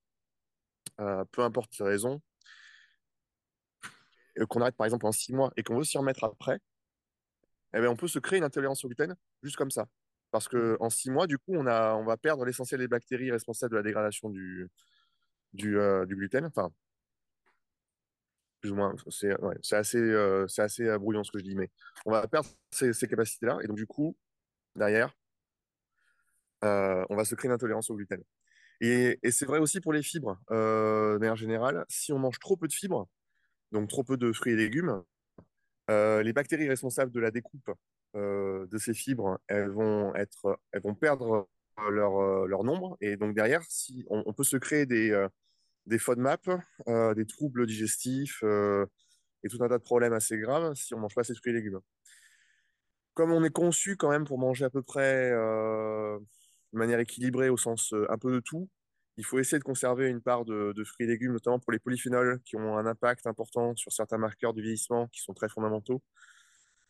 [0.97, 2.21] peu importe les raisons,
[4.49, 6.59] qu'on arrête par exemple en six mois et qu'on veut s'y remettre après,
[7.73, 9.87] eh ben, on peut se créer une intolérance au gluten juste comme ça.
[10.31, 13.31] Parce que en six mois, du coup, on a, on va perdre l'essentiel des bactéries
[13.31, 14.69] responsables de la dégradation du,
[15.53, 16.45] du, euh, gluten.
[16.45, 16.71] Enfin,
[18.65, 21.69] plus ou moins, c'est ouais, assez, euh, assez euh, brouillon ce que je dis, mais
[22.05, 23.59] on va perdre ces, capacités-là.
[23.63, 24.17] Et donc, du coup,
[24.75, 25.15] derrière,
[26.63, 28.23] euh, on va se créer une intolérance au gluten.
[28.81, 30.39] Et, et c'est vrai aussi pour les fibres.
[30.49, 33.07] De manière générale, si on mange trop peu de fibres,
[33.71, 35.03] donc trop peu de fruits et légumes,
[35.89, 37.71] euh, les bactéries responsables de la découpe
[38.15, 41.47] euh, de ces fibres, elles vont, être, elles vont perdre
[41.89, 42.97] leur, euh, leur nombre.
[43.01, 45.27] Et donc derrière, si, on, peut se créer des,
[45.85, 46.49] des FODMAP,
[47.15, 48.43] des troubles digestifs
[49.43, 51.51] et tout un tas de problèmes assez graves si on ne mange pas de fruits
[51.51, 51.79] et légumes.
[53.13, 56.19] Comme on est conçu quand même pour manger à peu près de
[56.77, 58.69] manière équilibrée au sens un peu de tout,
[59.17, 62.41] il faut essayer de conserver une part de, fruits et légumes, notamment pour les polyphénols,
[62.43, 66.01] qui ont un impact important sur certains marqueurs du vieillissement qui sont très fondamentaux.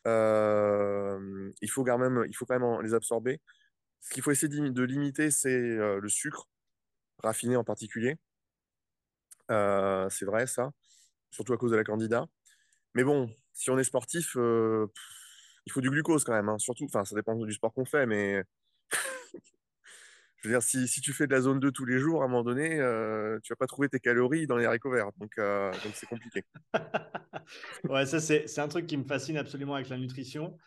[0.07, 3.41] Euh, il, faut quand même, il faut quand même les absorber.
[4.01, 6.47] Ce qu'il faut essayer de, limiter, c'est euh, le sucre,
[7.19, 8.17] raffiné en particulier.
[9.51, 10.71] Euh, c'est vrai, ça,
[11.31, 12.25] surtout à cause de la candida.
[12.95, 16.49] Mais bon, si on est sportif, il faut du glucose quand même.
[16.49, 16.57] hein.
[16.59, 18.43] Surtout, enfin, ça dépend du sport qu'on fait, mais
[20.47, 22.43] veux dire, si, tu fais de la zone 2 tous les jours, à un moment
[22.43, 25.11] donné, euh, tu vas pas trouver tes calories dans les haricots verts.
[25.19, 26.43] Donc, euh, c'est compliqué.
[27.89, 30.57] ouais, ça, c'est un truc qui me fascine absolument avec la nutrition.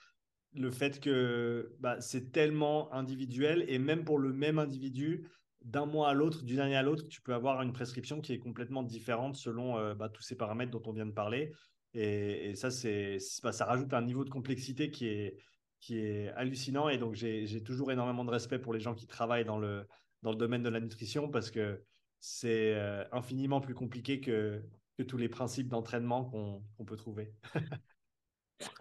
[0.54, 5.28] Le fait que bah, c'est tellement individuel et même pour le même individu,
[5.62, 8.38] d'un mois à l'autre, d'une année à l'autre, tu peux avoir une prescription qui est
[8.38, 11.52] complètement différente selon euh, bah, tous ces paramètres dont on vient de parler.
[11.94, 15.36] Et, ça, ça rajoute un niveau de complexité qui est,
[15.80, 16.88] qui est hallucinant.
[16.88, 19.86] Et donc, j'ai, toujours énormément de respect pour les gens qui travaillent dans le,
[20.22, 21.82] dans le domaine de la nutrition parce que
[22.20, 24.62] c'est euh, infiniment plus compliqué que,
[24.96, 27.32] que tous les principes d'entraînement qu'on peut trouver.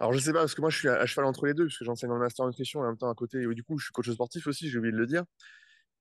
[0.00, 1.66] Alors, je sais pas, parce que moi, je suis à, à cheval entre les deux,
[1.66, 3.54] parce que j'enseigne dans le master en nutrition et en même temps à côté, et
[3.54, 5.24] du coup, je suis coach sportif aussi, j'ai oublié de le dire.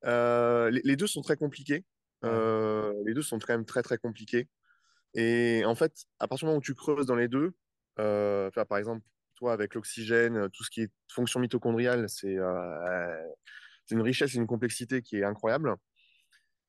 [0.05, 1.85] Euh, les, les deux sont très compliqués.
[2.23, 4.47] Euh, les deux sont quand même très, très compliqués.
[5.13, 7.53] Et en fait, à partir du moment où tu creuses dans les deux,
[7.99, 9.03] euh, par exemple,
[9.37, 13.23] toi, avec l'oxygène, tout ce qui est fonction mitochondriale, c'est euh,
[13.85, 15.75] c'est une richesse et une complexité qui est incroyable.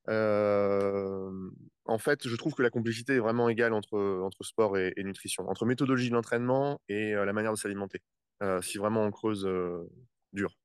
[0.07, 1.49] Euh,
[1.85, 5.03] en fait, je trouve que la complexité est vraiment égale entre, entre sport et, et
[5.03, 8.01] nutrition, entre méthodologie de l'entraînement et euh, la manière de s'alimenter.
[8.41, 9.89] Euh, si vraiment on creuse euh,
[10.33, 10.55] dur,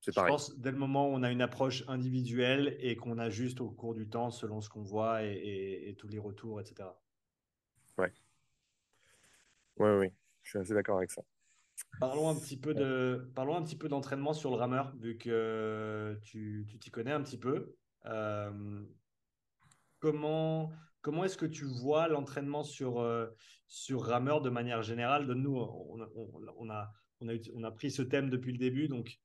[0.00, 0.30] c'est Je pareil.
[0.32, 3.94] pense dès le moment où on a une approche individuelle et qu'on ajuste au cours
[3.94, 6.88] du temps selon ce qu'on voit et, et- et tous les retours, etc.
[7.98, 8.12] Ouais,
[9.78, 10.12] ouais, ouais, ouais.
[10.42, 11.22] je suis assez d'accord avec ça.
[12.00, 16.18] Parlons un petit peu de, parlons un petit peu d'entraînement sur le rameur, vu que
[16.22, 17.76] tu, tu t'y connais un petit peu.
[18.06, 18.82] Euh,
[20.00, 23.28] comment, comment est-ce que tu vois l'entraînement sur, euh,
[23.68, 25.26] sur rameur de manière générale?
[25.26, 28.58] Donne-nous, on, a- on, on a, on a, on a pris ce thème depuis le
[28.58, 29.18] début, donc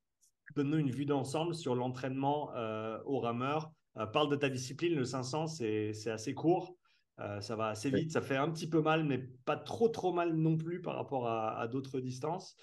[0.56, 3.72] donne-nous une vue d'ensemble sur l'entraînement euh, au rameur.
[4.12, 6.77] Parle de ta discipline, le 500, c'est, c'est assez court.
[7.20, 10.12] Euh, ça va assez vite, ça fait un petit peu mal, mais pas trop trop
[10.12, 12.56] mal non plus par rapport à, à d'autres distances.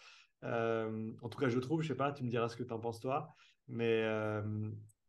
[0.45, 2.73] Euh, en tout cas, je trouve, je sais pas, tu me diras ce que tu
[2.73, 3.33] en penses toi.
[3.67, 4.41] Mais euh,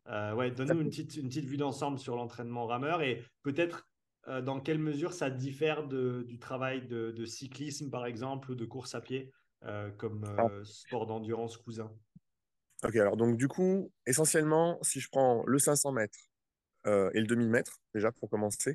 [0.08, 3.88] euh, ouais, donne-nous une petite, une petite vue d'ensemble sur l'entraînement rameur et peut-être
[4.42, 8.64] dans quelle mesure ça diffère de, du travail de, de cyclisme, par exemple, ou de
[8.64, 9.30] course à pied,
[9.98, 11.92] comme euh, sport d'endurance cousin?
[12.82, 16.18] ok, alors donc du coup, essentiellement, si je prends le 500 mètres
[16.86, 18.74] et le 2000 mètres, déjà pour commencer,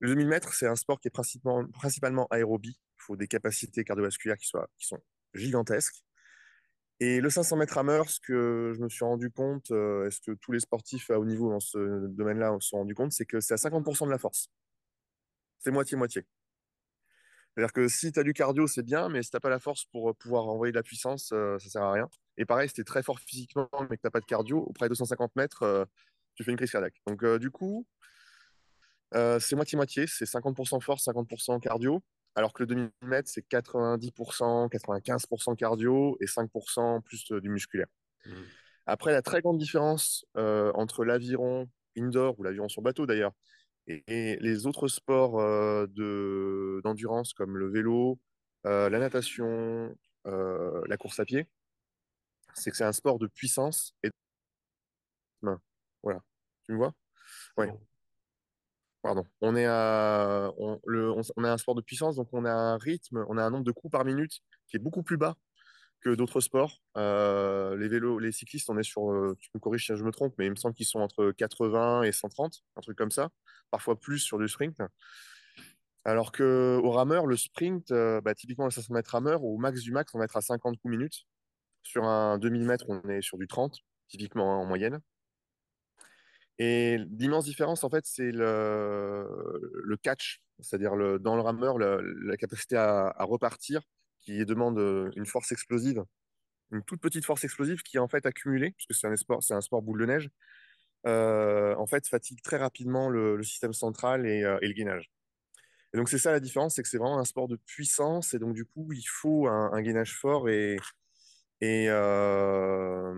[0.00, 2.78] le 2000 mètres, c'est un sport qui est principalement, aérobie.
[2.78, 4.98] Il faut des capacités cardiovasculaires qui, soient, sont
[5.34, 6.04] gigantesques.
[7.00, 10.32] Et le 500 mètres rameur, ce que je me suis rendu compte, euh, est-ce que
[10.32, 13.40] tous les sportifs à haut niveau dans ce domaine-là se sont rendus compte, c'est que
[13.40, 14.50] c'est à 50% de la force.
[15.58, 16.26] C'est moitié-moitié.
[17.54, 19.58] C'est-à-dire que si tu as du cardio, c'est bien, mais si tu n'as pas la
[19.58, 22.08] force pour pouvoir envoyer de la puissance, euh, ça sert à rien.
[22.36, 24.58] Et pareil, si tu es très fort physiquement, mais que tu n'as pas de cardio,
[24.60, 25.84] auprès de 250 mètres, euh,
[26.34, 26.94] tu fais une crise cardiaque.
[27.06, 28.19] Donc, euh, du coup, euh,
[29.12, 30.06] c'est moitié-moitié.
[30.06, 32.02] C'est 50% force, 50% cardio.
[32.34, 37.88] Alors que le 2000 mètres, c'est 90%, 95% cardio et 5% plus euh, du musculaire.
[38.26, 38.44] Mhm.
[38.86, 43.32] Après, la très grande différence euh, entre l'aviron indoor ou l'aviron sur bateau d'ailleurs.
[43.86, 45.38] Et, les autres sports
[45.88, 48.20] de, d'endurance comme le vélo,
[48.64, 49.94] la natation,
[50.24, 51.48] la course à pied,
[52.54, 54.12] c'est que c'est un sport de puissance et de...
[56.02, 56.22] Voilà.
[56.64, 56.94] Tu me vois?
[57.56, 57.72] Ouais.
[59.02, 59.26] Pardon.
[59.40, 60.52] On est à,
[61.36, 63.92] un sport de puissance, donc on a un rythme, on a un nombre de coups
[63.92, 65.36] par minute qui est beaucoup plus bas
[66.02, 66.82] que d'autres sports.
[66.96, 70.12] Euh, les vélos, les cyclistes, on est sur, euh, tu me corriges si je me
[70.12, 73.30] trompe, mais il me semble qu'ils sont entre 80 et 130, un truc comme ça,
[73.70, 74.78] parfois plus sur du sprint.
[76.04, 79.82] Alors que au rameur, le sprint, euh, bah, typiquement le 500 mètres rameur, au max
[79.82, 81.26] du max, on va être à 50 coups minutes.
[81.82, 83.78] Sur un 2000 mètres, on est sur du 30,
[84.08, 85.00] typiquement en moyenne.
[86.62, 93.14] Et l'immense différence, en fait, c'est le, catch, c'est-à-dire dans le rameur, la capacité à,
[93.20, 93.80] repartir,
[94.20, 94.78] qui demande
[95.16, 96.04] une force explosive,
[96.70, 99.62] une toute petite force explosive qui en fait accumulée, puisque c'est un sport, c'est un
[99.62, 100.30] sport boule de neige,
[101.06, 105.10] euh, en fait, fatigue très rapidement le, système central et, euh, et, le gainage.
[105.94, 108.38] Et donc, c'est ça la différence, c'est que c'est vraiment un sport de puissance, et
[108.38, 110.76] donc, du coup, il faut un, gainage fort et,
[111.62, 113.14] euh,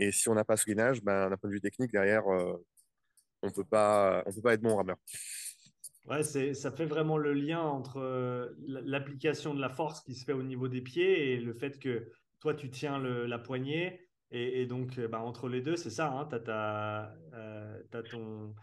[0.00, 2.54] et si on n'a pas ce gainage, ben, d'un point de vue technique, derrière, euh,
[3.42, 4.96] on on peut pas être bon rameur.
[6.06, 10.32] Ouais, ça fait vraiment le lien entre euh, l'application de la force qui se fait
[10.32, 14.08] au niveau des pieds et le fait que toi, tu tiens la poignée.
[14.30, 16.10] Et, donc, euh, bah, entre les deux, c'est ça.
[16.10, 17.12] Hein, tu as,
[17.92, 18.54] as, ton,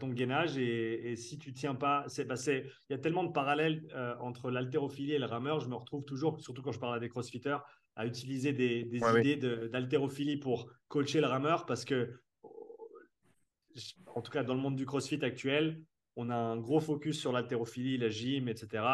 [0.00, 0.56] ton gainage.
[0.56, 3.82] Et, si tu tiens pas, bah, il y a tellement de parallèles
[4.20, 5.60] entre l'haltérophilie et le rameur.
[5.60, 7.58] Je me retrouve toujours, surtout quand je parle à des crossfitters,
[7.98, 9.36] à utiliser des, des idées
[9.68, 12.20] d'haltérophilie pour coacher le rameur parce que,
[14.14, 15.82] en tout cas, dans le monde du crossfit actuel,
[16.14, 18.84] on a un gros focus sur l'haltérophilie, la gym, etc.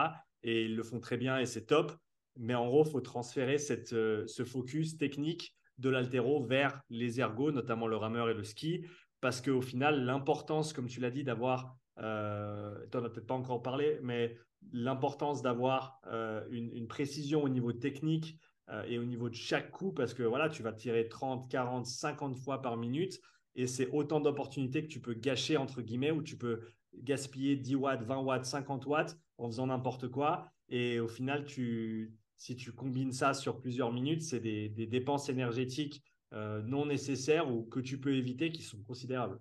[0.42, 1.92] Et ils le font très bien et c'est top.
[2.36, 7.20] Mais en gros, il faut transférer cette, euh, ce focus technique de l'haltéro vers les
[7.20, 8.86] ergos, notamment le rameur et le ski,
[9.20, 13.34] parce qu'au final, l'importance, comme tu l'as dit, d'avoir, euh, tu n'en as peut-être pas
[13.34, 14.38] encore parlé, mais
[14.72, 18.38] l'importance d'avoir euh, une, une, précision au niveau technique
[18.86, 22.36] et au niveau de chaque coup, parce que voilà, tu vas tirer 30, 40, 50
[22.36, 23.20] fois par minute,
[23.56, 26.60] et c'est autant d'opportunités que tu peux gâcher, entre guillemets, où tu peux
[26.94, 30.50] gaspiller 10 watts, 20 watts, 50 watts en faisant n'importe quoi.
[30.68, 35.28] Et au final, tu, si tu combines ça sur plusieurs minutes, c'est des, des, dépenses
[35.28, 36.02] énergétiques
[36.32, 39.38] euh, non nécessaires ou que tu peux éviter qui sont considérables.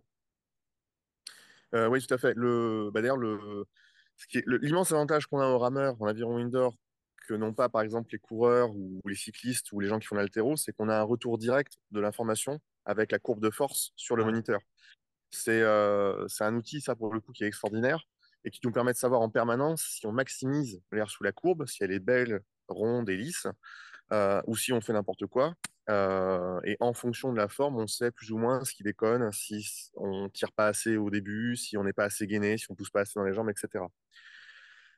[1.74, 2.34] Euh, oui, tout à fait.
[2.36, 3.17] Le, bah D'ailleurs,
[4.45, 6.76] l'immense avantage qu'on a au rameur en aviron indoor
[7.28, 10.15] que n'ont pas, par exemple, les coureurs ou les cyclistes ou les gens qui font
[10.15, 14.15] l'altéro, c'est qu'on a un retour direct de l'information avec la courbe de force sur
[14.15, 14.59] le moniteur.
[15.47, 18.05] Euh, c'est un outil, ça, pour le coup, qui est extraordinaire
[18.45, 21.65] et qui nous permet de savoir en permanence si on maximise l'air sous la courbe,
[21.65, 23.47] si elle est belle, ronde et lisse,
[24.11, 25.55] euh, ou si on fait n'importe quoi.
[25.89, 29.32] Euh, et en fonction de la forme, on sait plus ou moins ce qui déconne,
[29.32, 29.65] si
[29.95, 32.89] on tire pas assez au début, si on n'est pas assez gainé, si on pousse
[32.89, 33.86] pas assez dans les jambes, etc.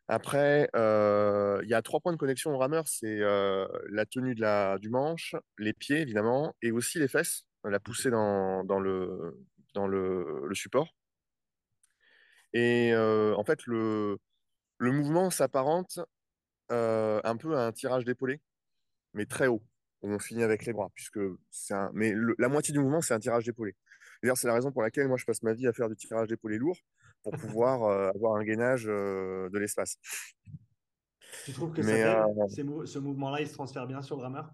[0.07, 4.35] Après, euh, il y a trois points de connexion au rameur, c'est euh, la tenue
[4.35, 9.33] du manche, les pieds évidemment, et aussi les fesses, la poussée dans, le,
[10.53, 10.93] support.
[12.53, 14.17] Et euh, en fait, le,
[14.77, 15.99] le mouvement s'apparente
[16.69, 18.41] un peu à un tirage d'épaulé,
[19.13, 19.63] mais très haut,
[20.03, 23.15] où on finit avec les bras, puisque c'est un, mais la moitié du mouvement, c'est
[23.15, 23.75] un tirage d'épaulé.
[24.21, 26.27] D'ailleurs, c'est la raison pour laquelle moi, je passe ma vie à faire du tirage
[26.27, 26.77] d'épaulé lourd,
[27.25, 29.97] pour pouvoir euh, avoir un gainage euh, de l'espace.
[31.45, 34.53] Tu trouves que euh, ce mouvement-là, il se transfère bien sur le rameur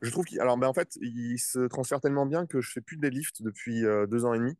[0.00, 2.80] Je trouve qu'il alors ben, en fait, il se transfère tellement bien que je fais
[2.80, 4.56] plus de deadlift depuis deux ans et demi.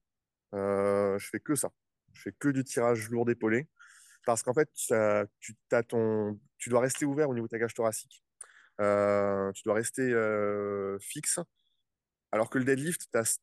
[0.52, 1.70] je fais que ça.
[2.14, 3.68] Je fais que du tirage lourd d'épaulé
[4.26, 7.58] parce qu'en fait, ça, tu, as ton, tu dois rester ouvert au niveau de ta
[7.60, 8.24] cage thoracique.
[8.78, 10.12] tu dois rester
[11.00, 11.38] fixe.
[12.32, 13.38] Alors que le deadlift, as,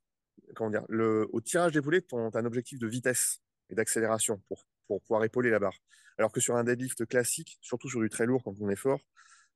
[0.56, 3.40] comment dire, le, au tirage d'épaulé, tu as un objectif de vitesse
[3.76, 5.78] d'accélération pour, pour pouvoir épauler la barre.
[6.18, 9.00] Alors que sur un deadlift classique, surtout sur du très lourd quand on est fort,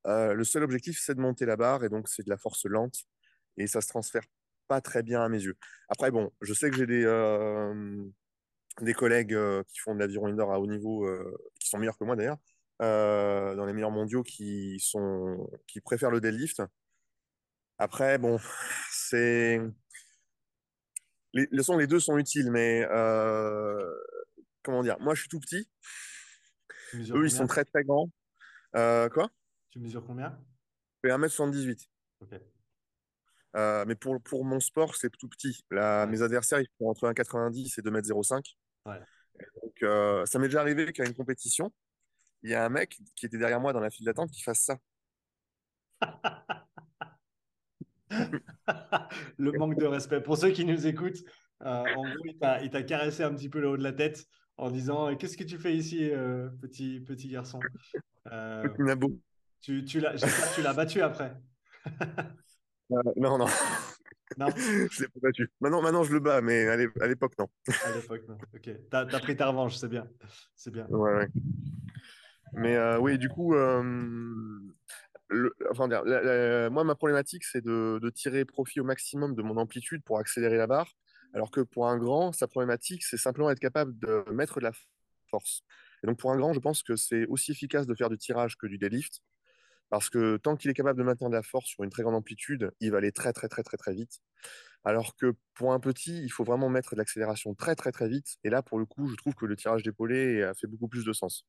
[0.07, 2.65] euh, le seul objectif, c'est de monter la barre et donc c'est de la force
[2.65, 3.05] lente
[3.57, 4.23] et ça se transfère
[4.67, 5.57] pas très bien à mes yeux.
[5.89, 8.03] Après, bon, je sais que j'ai des, euh,
[8.81, 11.07] des collègues euh, qui font de l'aviron indoor à haut niveau,
[11.59, 12.37] qui sont meilleurs que moi d'ailleurs,
[12.79, 16.61] dans les meilleurs mondiaux qui, sont, qui préfèrent le deadlift.
[17.77, 18.39] Après, bon,
[18.89, 19.61] c'est
[21.35, 23.93] les, les deux sont utiles, mais euh,
[24.63, 24.97] comment dire?
[24.99, 25.69] Moi, je suis tout petit.
[26.93, 28.09] Eux, ils sont très très grands.
[28.75, 29.29] Euh, quoi?
[29.69, 30.37] Tu mesures combien?
[31.03, 31.87] Je fais 1m78.
[33.57, 35.65] Euh, mais pour, pour mon sport, c'est tout petit.
[35.71, 38.55] Mes adversaires, ils font entre 1,90 et 2m05.
[38.85, 38.99] Ouais.
[39.61, 41.71] Donc, ça m'est déjà arrivé qu'à une compétition,
[42.43, 44.61] il y a un mec qui était derrière moi dans la file d'attente qui fasse
[44.61, 44.77] ça.
[49.37, 50.21] le manque de respect.
[50.21, 51.23] Pour ceux qui nous écoutent,
[51.63, 52.25] euh, en gros,
[52.61, 54.25] il t'a caressé un petit peu le haut de la tête
[54.57, 57.59] en disant Qu'est-ce que tu fais ici, euh, petit, petit garçon
[58.31, 59.19] euh, Nabo.
[59.61, 61.35] Tu, tu l'as battu après.
[62.89, 63.47] non, non.
[64.37, 64.47] Non.
[64.55, 65.49] je l'ai pas battu.
[65.59, 66.75] Maintenant, maintenant, je le bats, mais à
[67.07, 67.47] l'époque, non.
[67.85, 68.37] À l'époque, non.
[68.53, 68.61] Ok.
[68.63, 70.07] Tu as, pris ta revanche, c'est bien.
[70.55, 70.85] C'est bien.
[70.87, 71.27] Ouais, ouais.
[72.53, 73.55] Mais oui, du coup,
[75.69, 75.87] enfin,
[76.69, 80.67] moi, ma problématique, c'est de, tirer profit au maximum de mon amplitude pour accélérer la
[80.67, 80.91] barre.
[81.33, 84.71] Alors que pour un grand, sa problématique, c'est simplement être capable de mettre de la
[85.29, 85.63] force.
[86.03, 88.57] Et donc, pour un grand, je pense que c'est aussi efficace de faire du tirage
[88.57, 89.21] que du deadlift.
[89.89, 92.15] Parce que tant qu'il est capable de maintenir de la force sur une très grande
[92.15, 94.19] amplitude, il va aller très, très, très, très, très vite.
[94.83, 98.37] Alors que pour un petit, il faut vraiment mettre de l'accélération très, très, très vite.
[98.43, 101.05] Et là, pour le coup, je trouve que le tirage d'épaulé a fait beaucoup plus
[101.05, 101.45] de sens.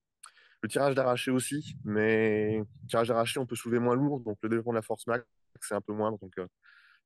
[0.66, 4.72] Le tirage d'arraché aussi, mais tirage d'arraché, on peut soulever moins lourd, donc le développement
[4.72, 5.24] de la force max,
[5.60, 6.18] c'est un peu moindre.
[6.18, 6.46] Donc, euh,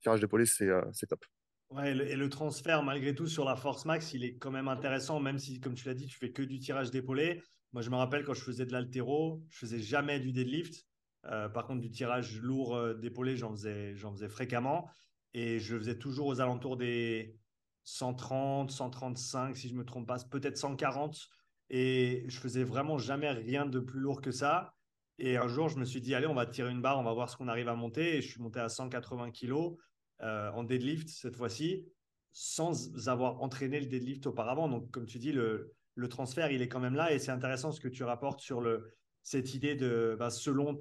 [0.01, 1.23] tirage d'épaulé, c'est euh, top.
[1.69, 5.21] Ouais, et le, transfert, malgré tout, sur la force max, il est quand même intéressant,
[5.21, 7.43] même si, comme tu l'as dit, tu fais que du tirage d'épaulé.
[7.75, 10.87] Moi, je me rappelle quand je faisais de l'altéro, je faisais jamais du deadlift.
[11.27, 14.89] Euh, par contre, du tirage lourd d'épaulé, j'en faisais, faisais fréquemment.
[15.35, 17.37] Et je faisais toujours aux alentours des
[17.85, 21.29] 130, 135, si je me trompe pas, peut-être 140.
[21.71, 24.75] Et je faisais vraiment jamais rien de plus lourd que ça.
[25.19, 27.13] Et un jour, je me suis dit, allez, on va tirer une barre, on va
[27.13, 28.17] voir ce qu'on arrive à monter.
[28.17, 29.77] Et je suis monté à 180 kg
[30.23, 31.87] euh, en deadlift cette fois-ci,
[32.33, 34.69] sans avoir entraîné le deadlift auparavant.
[34.69, 37.13] Donc, comme tu dis, le, le transfert, il est quand même là.
[37.13, 38.93] Et c'est intéressant ce que tu rapportes sur le,
[39.23, 40.79] cette idée de, bah, selon,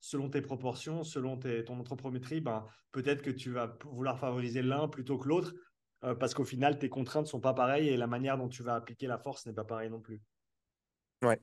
[0.00, 5.18] selon tes proportions, selon ton anthropométrie, ben, peut-être que tu vas vouloir favoriser l'un plutôt
[5.18, 5.54] que l'autre.
[6.04, 8.62] Euh, parce qu'au final, tes contraintes ne sont pas pareilles et la manière dont tu
[8.62, 10.20] vas appliquer la force n'est pas pareille non plus.
[11.22, 11.38] Ouais.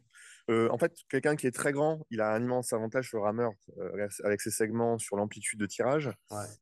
[0.50, 3.26] Euh, en fait, quelqu'un qui est très grand, il a un immense avantage sur le
[3.26, 6.10] rameur euh, avec ses segments sur l'amplitude de tirage.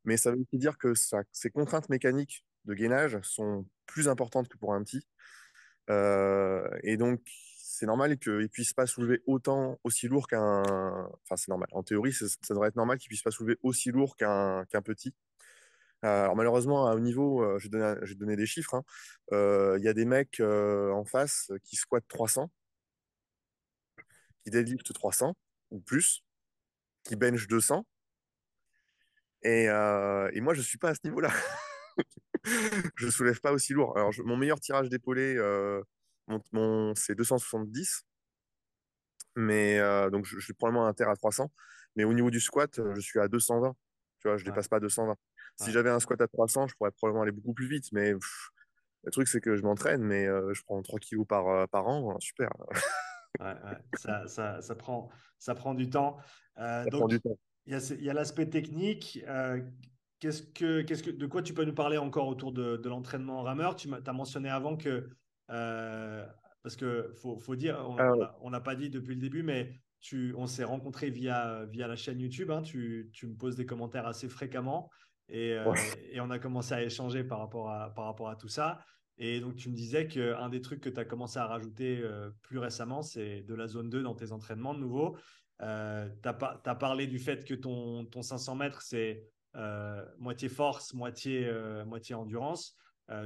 [0.03, 0.93] Mais ça veut aussi dire que
[1.31, 5.07] ses contraintes mécaniques de gainage sont plus importantes que pour un petit.
[6.83, 7.21] et donc,
[7.77, 10.63] c'est normal qu'il ne puisse pas soulever autant, aussi lourd qu'un.
[11.23, 11.69] Enfin, c'est normal.
[11.71, 15.13] En théorie, ça devrait être normal qu'il ne puisse pas soulever aussi lourd qu'un petit.
[16.05, 18.75] Euh, alors malheureusement, à haut niveau, euh, je vais donner, des chiffres.
[18.75, 18.83] Hein.
[19.31, 22.51] Euh, il y a des mecs en face qui squattent 300,
[24.43, 25.35] qui deadlift 300
[25.71, 26.23] ou plus,
[27.03, 27.85] qui bench 200.
[29.43, 29.67] Et,
[30.41, 31.31] moi, je ne suis pas à ce niveau-là.
[32.95, 33.97] je ne soulève pas aussi lourd.
[33.97, 35.35] Alors, mon meilleur tirage d'épaulé,
[36.95, 38.05] c'est 270.
[39.37, 39.79] Mais
[40.11, 41.51] donc, je, suis probablement à terre à 300.
[41.95, 43.75] Mais au niveau du squat, je suis à 220.
[44.25, 45.15] Tu vois, je ne dépasse pas 220.
[45.57, 47.91] Si j'avais un squat à 300, je pourrais probablement aller beaucoup plus vite.
[47.91, 48.13] Mais
[49.03, 51.87] le truc, c'est que je m'entraîne, mais euh, je prends 3 kilos par, euh, par
[51.87, 52.19] an.
[52.19, 52.49] Super.
[53.99, 56.17] Ça, ça, ça, prend, ça prend du temps.
[56.57, 57.11] Euh, donc,
[57.67, 59.23] Il y a, l'aspect technique.
[60.19, 63.41] qu'est-ce que, qu'est-ce que, de quoi tu peux nous parler encore autour de, de l'entraînement
[63.41, 63.75] en rameur?
[63.75, 65.07] Tu as mentionné avant que,
[65.47, 67.77] parce qu'il faut, faut, dire,
[68.41, 71.95] on n'a pas dit depuis le début, mais tu, on s'est rencontrés via, via la
[71.95, 72.51] chaîne YouTube.
[72.51, 74.91] Hein, tu, tu, me poses des commentaires assez fréquemment.
[75.31, 75.73] Euh,
[76.11, 78.79] et, on a commencé à échanger par rapport à, par rapport à tout ça.
[79.17, 82.29] Et donc, tu me disais qu'un des trucs que tu as commencé à rajouter euh,
[82.43, 85.17] plus récemment, c'est de la zone 2 dans tes entraînements de nouveau.
[85.63, 89.23] Euh, tu as, parlé du fait que ton, ton 500 mètres, c'est
[90.19, 91.49] moitié force, moitié,
[91.87, 92.75] moitié endurance.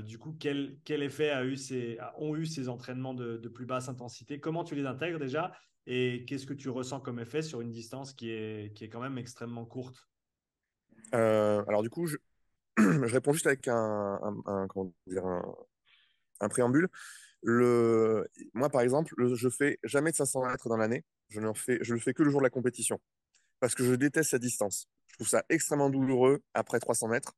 [0.04, 3.66] du coup, quel, quel effet a eu ces, ont eu ces entraînements de, de, plus
[3.66, 4.40] basse intensité?
[4.40, 5.52] Comment tu les intègres déjà?
[5.92, 9.02] Et qu'est-ce que tu ressens comme effet sur une distance qui est, qui est quand
[9.02, 10.08] même extrêmement courte?
[11.16, 12.18] Euh, alors du coup, je,
[12.78, 14.68] réponds juste avec un, un,
[16.48, 16.90] préambule.
[17.42, 21.04] Le, moi, par exemple, je fais jamais de 500 mètres dans l'année.
[21.30, 23.02] Je, ne fais, je le fais que le jour de la compétition.
[23.60, 24.86] Parce que je déteste cette distance.
[25.08, 27.34] Je trouve ça extrêmement douloureux après 300 mètres.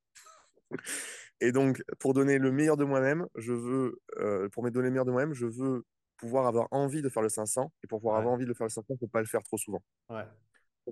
[1.39, 4.91] Et donc, pour donner le meilleur de moi-même, je veux, euh, pour me donner le
[4.91, 5.85] meilleur de moi-même, je veux
[6.22, 7.74] pouvoir avoir envie de faire le 500.
[7.84, 9.43] Et pour pouvoir avoir envie de faire le 500, il ne faut pas le faire
[9.43, 9.84] trop souvent.
[10.09, 10.24] Ouais.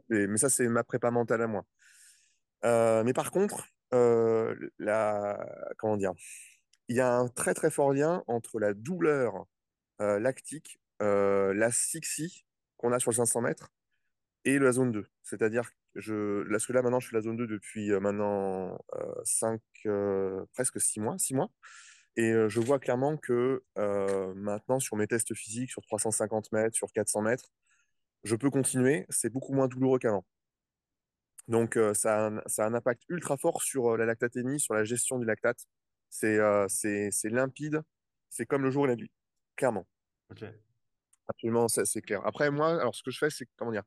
[0.09, 1.63] mais ça, c'est ma prépa mentale à moi.
[2.65, 5.39] Euh, mais par contre, euh, la,
[5.77, 6.13] comment dire,
[6.89, 9.45] il y a un très très fort lien entre la douleur
[10.01, 12.45] euh, lactique, la sixie
[12.77, 13.69] qu'on a sur le 500 mètres
[14.43, 15.07] et la zone 2.
[15.23, 18.77] C'est-à-dire je, là, que là, maintenant, je suis la zone 2 depuis maintenant
[19.23, 19.61] 5,
[20.53, 21.49] presque 6 mois, 6 mois.
[22.19, 23.63] Et je vois clairement que
[24.35, 27.49] maintenant, sur mes tests physiques, sur 350 mètres, sur 400 mètres,
[28.23, 29.05] je peux continuer.
[29.09, 30.25] C'est beaucoup moins douloureux qu'avant.
[31.49, 34.59] Donc, euh, ça, a un, ça, a un, impact ultra fort sur euh, la lactatémie,
[34.59, 35.65] sur la gestion du lactate.
[36.23, 37.81] Euh, c'est limpide,
[38.29, 39.11] c'est comme le jour et la nuit,
[39.55, 39.87] clairement.
[40.29, 40.43] Ok.
[41.27, 42.21] Absolument, c'est clair.
[42.25, 43.83] Après, moi, alors ce que je fais, c'est comment dire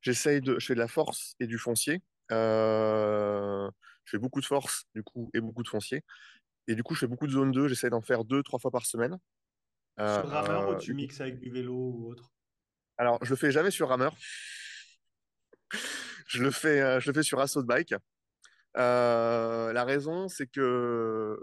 [0.00, 2.02] J'essaye de, je fais de la force et du foncier.
[2.30, 3.70] Euh,
[4.04, 6.02] je fais beaucoup de force, du coup, et beaucoup de foncier.
[6.68, 7.68] Et du coup, je fais beaucoup de zone 2.
[7.68, 9.18] J'essaie d'en faire deux, trois fois par semaine.
[9.98, 12.32] Sur rameur ou Euh, tu mixes avec du vélo ou autre?
[12.96, 14.14] alors, je le fais jamais sur rameur.
[16.26, 17.94] Je le fais, euh, je le fais sur assaut de bike.
[18.76, 21.38] Euh, la raison, c'est que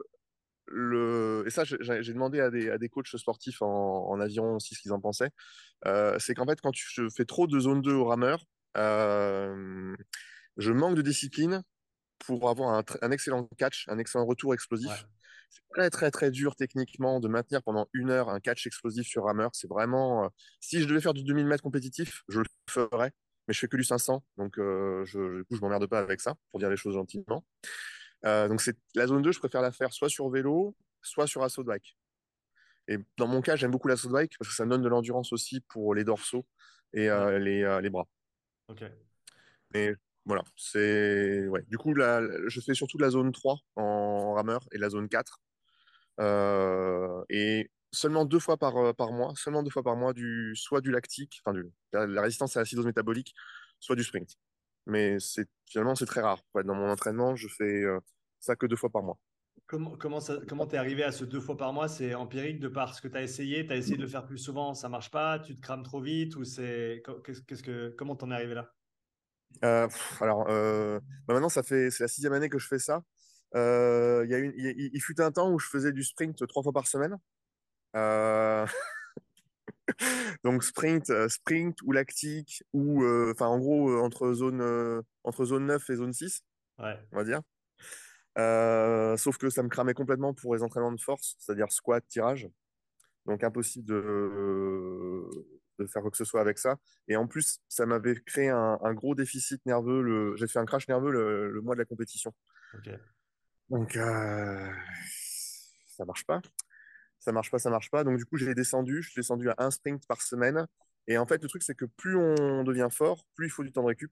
[0.67, 4.55] le, et ça, j'ai j'ai demandé à des, à des coachs sportifs en, en aviron
[4.55, 5.32] aussi ce qu'ils en pensaient.
[5.86, 8.45] Euh, c'est qu'en fait, quand tu fais trop de zone 2 au rameur,
[8.78, 9.95] euh,
[10.57, 11.63] je manque de discipline
[12.26, 14.91] pour avoir un, excellent catch, un excellent retour Ouais, explosif.
[15.49, 19.26] C'est très, très, très dur techniquement de maintenir pendant une heure un catch explosif sur
[19.26, 19.51] rameur.
[19.53, 20.26] C'est vraiment.
[20.26, 20.28] euh,
[20.59, 23.11] si je devais faire du 2000 mètres compétitif, je le ferais,
[23.47, 24.24] mais je fais que du 500.
[24.38, 27.45] Donc, euh, je, du coup, je m'emmerde pas avec ça, pour dire les choses gentiment.
[28.26, 31.43] Euh, donc, c'est la zone 2, je préfère la faire soit sur vélo, soit sur
[31.43, 31.97] assaut de bike.
[32.88, 34.89] Et dans mon cas, j'aime beaucoup l'assaut de bike parce que ça me donne de
[34.89, 36.45] l'endurance aussi pour les dorsaux
[36.93, 38.07] et ouais, les, les bras.
[38.69, 38.84] ok.
[39.74, 39.95] Mais
[40.26, 41.47] voilà, c'est.
[41.47, 41.63] Ouais.
[41.67, 45.39] Du coup, là, je fais surtout la zone 3 en rameur et la zone 4.
[46.19, 50.53] Euh, et seulement deux fois par, euh, par mois, seulement deux fois par mois, du,
[50.55, 53.34] soit du lactique, enfin du, la, la résistance à l'acidose métabolique,
[53.80, 54.36] soit du sprint.
[54.86, 56.39] Mais c'est finalement, c'est très rare.
[56.53, 57.99] Dans mon entraînement, je fais euh,
[58.39, 59.17] ça que deux fois par mois.
[59.67, 61.88] Comment, comment t'es arrivé à ce deux fois par mois?
[61.88, 63.65] C'est empirique de par ce que tu as essayé?
[63.65, 65.39] Tu as essayé de le faire plus souvent, ça marche pas?
[65.39, 66.36] Tu te crames trop vite?
[66.36, 67.01] Ou c'est,
[67.47, 68.74] qu'est-ce que, comment t'en es arrivé là?
[69.64, 72.80] Euh, pff, alors, euh, bah maintenant, ça fait, c'est la sixième année que je fais
[72.80, 73.04] ça.
[73.56, 76.64] Euh, il y a une, il, fut un temps où je faisais du sprint trois
[76.64, 77.18] fois par semaine.
[77.95, 78.66] Euh,
[80.43, 85.95] donc sprint, sprint ou lactique ou enfin en gros entre zone entre zone 9 et
[85.95, 86.43] zone 6,
[86.80, 87.41] Ouais, on va dire.
[89.20, 92.49] Sauf que ça me cramait complètement pour les entraînements de force, c'est-à-dire squat, tirage.
[93.26, 95.30] Donc impossible de,
[95.82, 96.78] de faire quoi que ce soit avec ça.
[97.08, 100.02] Et en plus, ça m'avait créé un, un gros déficit nerveux.
[100.02, 100.36] Le...
[100.36, 102.34] J'ai fait un crash nerveux le, le mois de la compétition.
[103.70, 104.70] Donc euh,
[105.88, 106.42] ça marche pas.
[107.20, 108.04] Ça marche pas, ça marche pas.
[108.04, 109.02] Donc du coup, j'ai descendu.
[109.02, 110.68] Je suis descendu à un sprint par semaine.
[111.08, 113.72] Et en fait, le truc, c'est que plus on devient fort, plus il faut du
[113.72, 114.12] temps de récup.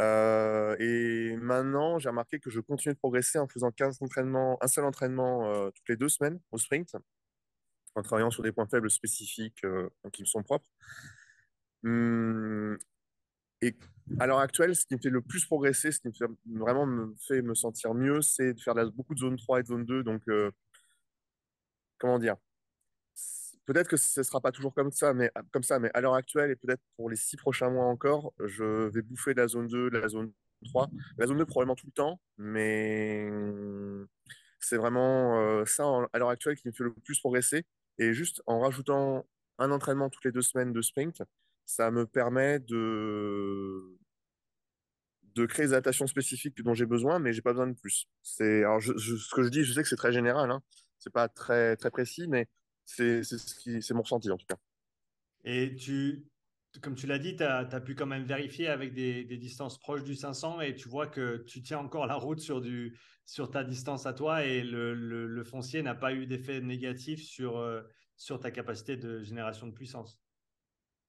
[0.00, 4.66] Euh, et maintenant, j'ai remarqué que je continue de progresser en faisant 15 entraînements, un
[4.66, 6.96] seul entraînement euh, toutes les deux semaines au sprint,
[7.94, 10.66] en travaillant sur des points faibles spécifiques euh, qui me sont propres.
[11.84, 12.78] Hum,
[13.62, 13.76] et
[14.18, 16.86] à l'heure actuelle, ce qui me fait le plus progresser, ce qui me fait vraiment
[16.86, 19.84] me fait me sentir mieux, c'est de faire beaucoup de zone 3 et de zone
[19.84, 20.02] 2.
[20.02, 20.50] Donc, euh,
[21.98, 22.36] comment dire?
[23.66, 26.14] Peut-être que ce ne sera pas toujours comme ça, mais, comme ça, mais à l'heure
[26.14, 29.68] actuelle et peut-être pour les six prochains mois encore, je vais bouffer de la zone
[29.68, 30.32] 2, de la zone
[30.64, 30.90] 3.
[31.18, 33.30] La zone 2 probablement tout le temps, mais
[34.58, 37.64] c'est vraiment euh, ça à l'heure actuelle qui me fait le plus progresser.
[38.00, 39.26] Et juste en rajoutant
[39.58, 41.22] un entraînement toutes les deux semaines de sprint,
[41.66, 43.98] ça me permet de,
[45.34, 48.08] de créer des adaptations spécifiques dont j'ai besoin, mais j'ai pas besoin de plus.
[48.40, 50.62] Alors ce que je dis, je sais que c'est très général, hein.
[50.98, 52.48] C'est pas très, très précis, mais
[52.86, 53.36] c'est ce
[53.80, 54.56] c'est mon ressenti en tout cas.
[55.44, 56.24] Et tu,
[56.80, 60.04] comme tu l'as dit, tu as, pu quand même vérifier avec des, des distances proches
[60.04, 63.64] du 500 et tu vois que tu tiens encore la route sur, du, sur ta
[63.64, 67.82] distance à toi et le, le, le foncier n'a pas eu d'effet négatif sur, euh,
[68.16, 70.20] sur ta capacité de génération de puissance.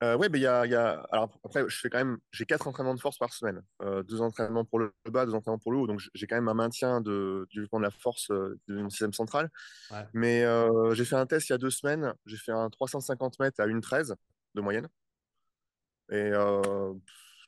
[0.03, 1.05] Euh, ouais, mais il y a, il y a...
[1.11, 4.21] Alors après, je fais quand même, j'ai quatre entraînements de force par semaine, Euh, deux
[4.21, 7.01] entraînements pour le bas, deux entraînements pour le haut, donc j'ai quand même un maintien
[7.01, 9.51] de, du développement de la force euh, du système central.
[9.91, 12.69] Ouais, Mais euh, j'ai fait un test il y a deux semaines, j'ai fait un
[12.71, 14.15] 350 mètres à 1,13
[14.55, 14.87] de moyenne,
[16.11, 16.93] et euh,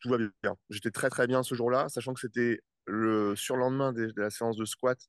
[0.01, 0.55] tout va bien.
[0.69, 4.65] J'étais très très bien ce jour-là, sachant que c'était le surlendemain de la séance de
[4.65, 4.99] squat,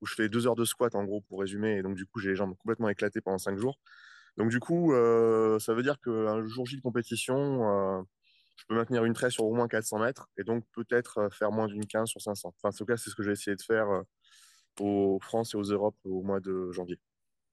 [0.00, 2.20] où je fais deux heures de squat en gros pour résumer, et donc du coup
[2.20, 3.78] j'ai les jambes complètement éclatées pendant cinq jours.
[4.36, 8.02] Donc du coup, euh, ça veut dire qu'un jour J de compétition, euh,
[8.56, 11.66] je peux maintenir une tresse sur au moins 400 mètres et donc peut-être faire moins
[11.68, 12.54] d'une 15 sur 500.
[12.56, 13.88] Enfin, en tout cas, c'est ce que j'ai essayé de faire
[14.80, 16.98] aux France et aux Europes au mois de janvier.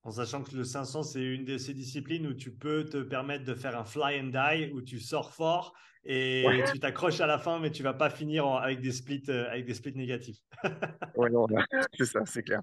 [0.04, 3.44] En sachant que le 500, c'est une de ces disciplines où tu peux te permettre
[3.44, 5.74] de faire un fly and die, où tu sors fort
[6.06, 8.94] et Ouais, tu t'accroches à la fin, mais tu vas pas finir en- avec des
[8.94, 10.38] splits, euh, avec des splits négatifs.
[11.18, 11.46] ouais, non,
[11.98, 12.62] c'est ça, c'est clair.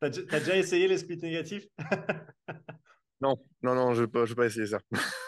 [0.00, 1.66] T'as, as déjà essayé les splits négatifs?
[3.20, 4.80] Non, non, non, je ne vais pas essayer ça.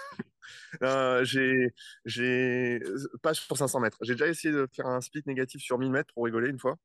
[0.82, 1.70] Euh, j'ai,
[2.04, 2.80] j'ai,
[3.22, 3.96] pas sur 500 mètres.
[4.02, 6.76] J'ai déjà essayé de faire un split négatif sur 1000 mètres pour rigoler une fois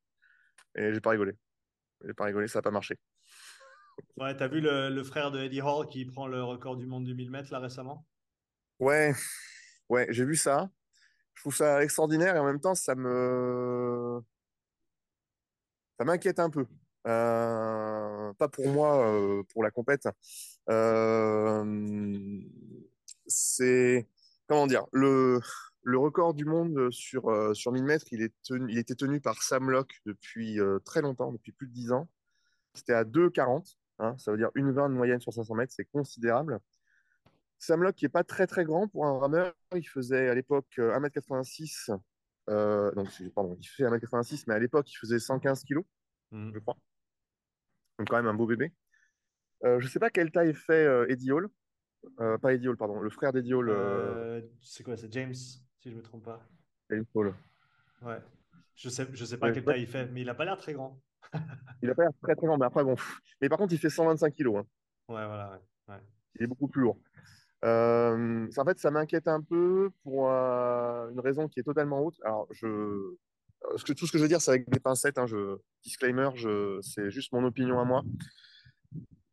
[0.74, 1.32] et j'ai pas rigolé.
[2.04, 2.96] J'ai pas rigolé, ça n'a pas marché.
[4.16, 7.14] Ouais, t'as vu le, frère de Eddie Hall qui prend le record du monde du
[7.14, 8.06] 1000 mètres là récemment?
[8.78, 9.14] Ouais,
[9.88, 10.70] ouais, j'ai vu ça.
[11.34, 14.20] Je trouve ça extraordinaire et en même temps, ça me,
[15.98, 16.66] ça m'inquiète un peu.
[17.06, 20.08] Euh, pas pour moi, euh, pour la compète.
[20.68, 22.40] Euh,
[23.26, 24.06] c'est
[24.46, 25.40] comment dire le
[25.98, 30.00] record du monde sur, sur 1000 mètres, il, est il était tenu par Sam Locke
[30.06, 32.08] depuis très longtemps, depuis plus de 10 ans.
[32.74, 33.76] C'était à 2,40.
[34.02, 36.58] Hein, ça veut dire une 20 de moyenne sur 500 mètres, c'est considérable.
[37.58, 40.66] Sam Locke, qui n'est pas très très grand pour un rameur, il faisait à l'époque
[40.76, 41.92] 1m86.
[42.48, 45.78] donc, pardon, il fait 1m86, mais à l'époque, il faisait 115 kg,
[46.32, 46.50] mmh.
[46.54, 46.76] je crois.
[47.98, 48.72] Donc, quand même un beau bébé.
[49.62, 51.48] je ne sais pas quelle taille fait Eddie Hall.
[52.18, 54.42] pas Eddie Hall, pardon, le frère d'Eddie Hall.
[54.60, 56.44] c'est quoi C'est James si je ne me trompe pas.
[56.90, 57.34] James Paul.
[58.02, 58.18] Ouais.
[58.74, 60.72] Je sais, je sais pas quelle taille il fait, mais il n'a pas l'air très
[60.72, 61.00] grand.
[61.82, 62.94] Il n'a pas l'air très très grand, mais après, bon.
[63.40, 64.56] Mais par contre, il fait 125 kilos.
[64.56, 64.66] Hein.
[65.08, 65.60] Ouais, voilà.
[65.88, 66.00] Ouais.
[66.36, 66.98] Il est beaucoup plus lourd.
[67.64, 72.18] Euh, en fait, ça m'inquiète un peu pour euh, une raison qui est totalement haute.
[72.24, 73.14] Alors, je,
[73.76, 75.18] ce que, tout ce que je veux dire, c'est avec des pincettes.
[75.18, 78.02] Hein, je, disclaimer, je, c'est juste mon opinion à moi.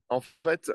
[0.09, 0.71] En fait,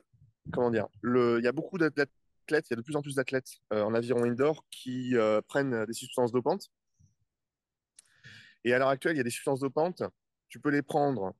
[0.52, 2.10] comment dire, il y a beaucoup d'athlètes
[2.50, 5.84] il y a de plus en plus d'athlètes euh, en aviron indoor qui euh, prennent
[5.86, 6.70] des substances dopantes.
[8.64, 10.02] Et à l'heure actuelle, il y a des substances dopantes.
[10.48, 11.34] Tu peux les prendre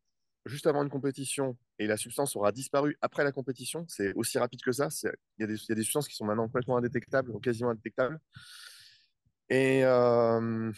[0.47, 3.87] juste avant une compétition et la substance aura disparu après la compétition.
[3.89, 4.89] C'est aussi rapide que ça.
[5.03, 7.39] Il y, a des, il y, a des substances qui sont maintenant complètement indétectables ou
[7.39, 8.21] quasiment indétectables.
[9.51, 10.73] Et, euh,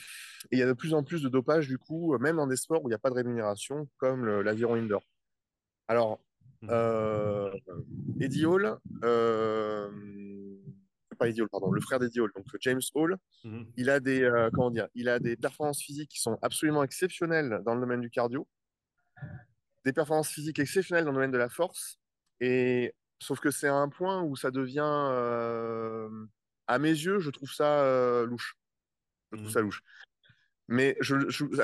[0.50, 2.56] et, il y a de plus en plus de dopage, du coup, même dans des
[2.56, 5.02] sports où il n'y a pas de rémunération, comme l'aviron indoor.
[5.88, 6.20] Alors,
[6.62, 6.68] Mmh.
[6.70, 7.50] Euh,
[8.20, 9.90] Eddie Hall, euh,
[11.16, 13.62] pas Eddie Hall, pardon, le frère d'Eddie Hall, donc James Hall, mmh.
[13.76, 17.62] il a des euh, comment dire, il a des performances physiques qui sont absolument exceptionnelles
[17.64, 18.46] dans le domaine du cardio,
[19.84, 21.98] des performances physiques exceptionnelles dans le domaine de la force,
[22.40, 24.80] et sauf que c'est un point où ça devient,
[26.68, 28.56] à mes yeux, je trouve ça louche.
[29.32, 29.52] Je trouve mmh.
[29.52, 29.82] ça louche.
[30.68, 31.14] Mais je,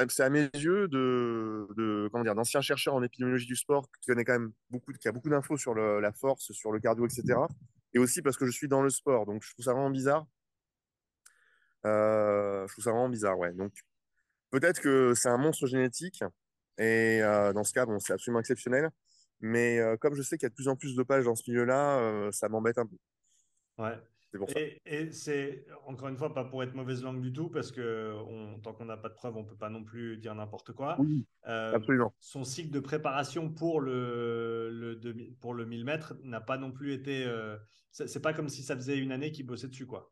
[0.09, 4.07] c'est à mes yeux de, de comment dire, d'anciens chercheurs en épidémiologie du sport qui
[4.07, 7.05] connaît quand même beaucoup, qui a beaucoup d'infos sur le, la force, sur le cardio,
[7.07, 7.35] etc.
[7.95, 10.27] Et aussi parce que je suis dans le sport, donc je trouve ça vraiment bizarre.
[11.85, 13.53] Euh, je trouve ça vraiment bizarre, ouais.
[13.53, 13.73] Donc
[14.51, 16.23] peut-être que c'est un monstre génétique
[16.79, 18.91] et euh, dans ce cas, bon, c'est absolument exceptionnel.
[19.41, 21.35] Mais euh, comme je sais qu'il y a de plus en plus de pages dans
[21.35, 22.97] ce milieu-là, ça m'embête un peu.
[23.79, 23.99] Ouais.
[24.87, 28.59] Et, c'est, encore une fois, pas pour être mauvaise langue du tout, parce que on,
[28.61, 30.97] tant qu'on n'a pas de preuves, on ne peut pas non plus dire n'importe quoi.
[30.99, 32.15] Oui, euh, absolument.
[32.19, 36.93] Son cycle de préparation pour le, le, pour le 1000 mètres n'a pas non plus
[36.93, 37.25] été.
[37.27, 37.57] Euh,
[37.91, 40.11] c'est pas comme si ça faisait une année qu'il bossait dessus, quoi.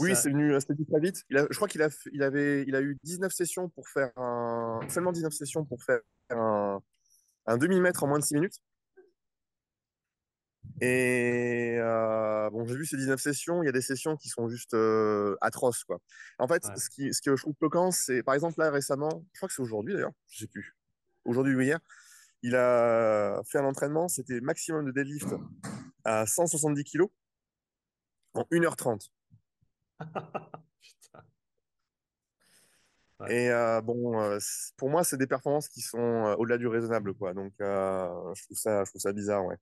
[0.00, 0.52] Oui, c'est venu,
[0.88, 1.22] très vite.
[1.30, 4.10] Il a, je crois qu'il a, il avait, il a eu 19 sessions pour faire
[4.16, 6.00] un, seulement 19 sessions pour faire
[6.30, 6.80] un,
[7.46, 8.58] un demi-mètre en moins de 6 minutes.
[10.80, 14.48] Et euh, bon, j'ai vu ces 19 sessions, il y a des sessions qui sont
[14.48, 15.84] juste euh, atroces.
[15.84, 16.00] Quoi.
[16.38, 19.38] En fait, ce, qui, ce que je trouve bloquant, c'est par exemple là récemment, je
[19.38, 20.76] crois que c'est aujourd'hui d'ailleurs, je sais plus,
[21.24, 21.78] aujourd'hui ou hier,
[22.42, 25.28] il a fait un entraînement, c'était maximum de deadlift
[26.04, 27.04] à 170 kg
[28.34, 29.10] en 1h30.
[33.28, 34.38] Et euh, bon,
[34.76, 37.32] pour moi, c'est des performances qui sont au-delà du raisonnable, quoi.
[37.32, 39.56] Donc, je trouve ça, je trouve ça bizarre, ouais.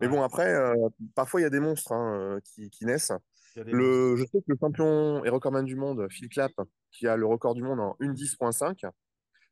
[0.00, 0.74] Mais bon, après, euh,
[1.14, 3.12] parfois, il y a des monstres hein, euh, qui, qui, naissent.
[3.56, 6.52] Le, je sais que le champion et recordman du monde, Phil Clapp,
[6.90, 8.90] qui a le record du monde en 1.10.5,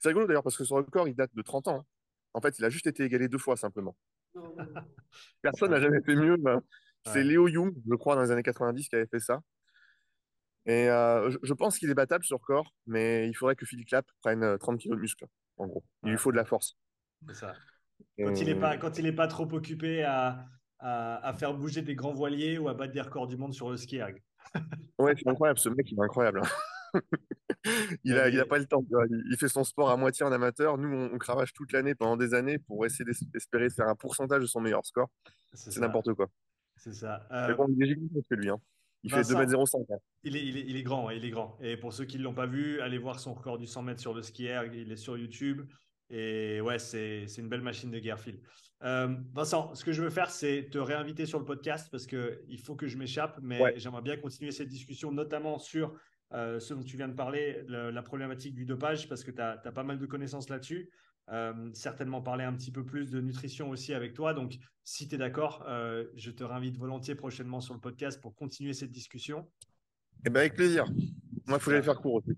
[0.00, 1.78] c'est rigolo d'ailleurs parce que ce record, il date de 30 ans.
[1.78, 1.84] Hein.
[2.34, 3.96] En fait, il a juste été égalé deux fois simplement.
[5.42, 6.36] Personne n'a jamais fait mieux.
[6.36, 6.60] Ben,
[7.06, 9.40] c'est Léo Young, je crois, dans les années 90, qui avait fait ça.
[10.66, 14.06] Et euh, je, pense qu'il est battable ce record, mais il faudrait que Phil Clapp
[14.20, 15.26] prenne 30 kg de muscle,
[15.56, 15.84] en gros.
[16.04, 16.76] Il lui faut de la force.
[17.28, 17.54] C'est ça.
[18.18, 20.46] Quand il n'est pas, quand il est pas trop occupé à,
[20.78, 23.76] à, faire bouger des grands voiliers ou à battre des records du monde sur le
[23.76, 24.22] ski erg.
[24.98, 26.40] ouais, c'est incroyable, ce mec, il est incroyable.
[26.42, 26.48] Hein.
[28.04, 28.84] il n'a il a pas le temps.
[29.30, 30.78] Il fait son sport à moitié en amateur.
[30.78, 34.46] Nous, on, cravache toute l'année pendant des années pour essayer d'espérer faire un pourcentage de
[34.46, 35.08] son meilleur score.
[35.54, 36.28] C'est n'importe quoi.
[36.76, 37.26] C'est ça.
[37.30, 37.54] Euh...
[37.78, 38.50] il est que lui.
[38.50, 38.60] Hein.
[39.04, 39.84] Il fait 2m05.
[39.90, 39.96] Hein.
[40.22, 41.56] Il est, il, est, il est grand, il est grand.
[41.60, 44.00] Et pour ceux qui ne l'ont pas vu, allez voir son record du 100 mètres
[44.00, 44.72] sur le ski erg.
[44.74, 45.62] Il est sur YouTube.
[46.12, 48.38] Et ouais, c'est une belle machine de guerre, Phil.
[48.84, 52.60] Euh, Vincent, ce que je veux faire, c'est te réinviter sur le podcast parce qu'il
[52.62, 55.94] faut que je m'échappe, mais j'aimerais bien continuer cette discussion, notamment sur
[56.34, 59.56] euh, ce dont tu viens de parler, la problématique du dopage, parce que tu as,
[59.56, 60.90] pas mal de connaissances là-dessus.
[61.30, 64.34] Euh, certainement parler un petit peu plus de nutrition aussi avec toi.
[64.34, 65.64] Donc, si tu es d'accord,
[66.14, 69.48] je te réinvite volontiers prochainement sur le podcast pour continuer cette discussion.
[70.26, 70.84] Eh ben, avec plaisir.
[71.46, 72.36] Moi, il faut j'aille faire court aussi.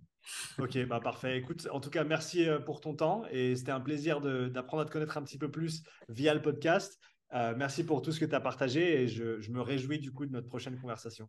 [0.59, 1.39] Ok, bah parfait.
[1.39, 4.87] Écoute, en tout cas, merci euh, pour ton temps et c'était un plaisir d'apprendre à
[4.87, 6.99] te connaître un petit peu plus via le podcast.
[7.35, 10.27] Euh, merci pour tout ce que tu as partagé et je, me réjouis du coup
[10.27, 11.29] de notre prochaine conversation.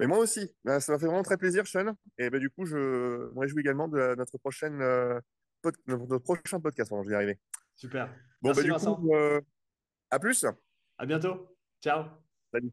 [0.00, 1.94] Mais moi aussi, bah, ça m'a fait vraiment très plaisir, Sean.
[2.18, 5.20] Et bah, du coup, je me réjouis également de notre, prochaine, euh,
[5.86, 6.90] notre prochain podcast.
[6.90, 7.38] je vais y arriver.
[7.74, 8.08] Super.
[8.40, 9.02] Bon, merci, bah, Vincent.
[10.10, 10.46] à plus.
[10.98, 11.56] À bientôt.
[11.80, 12.04] Ciao.
[12.52, 12.72] Salut.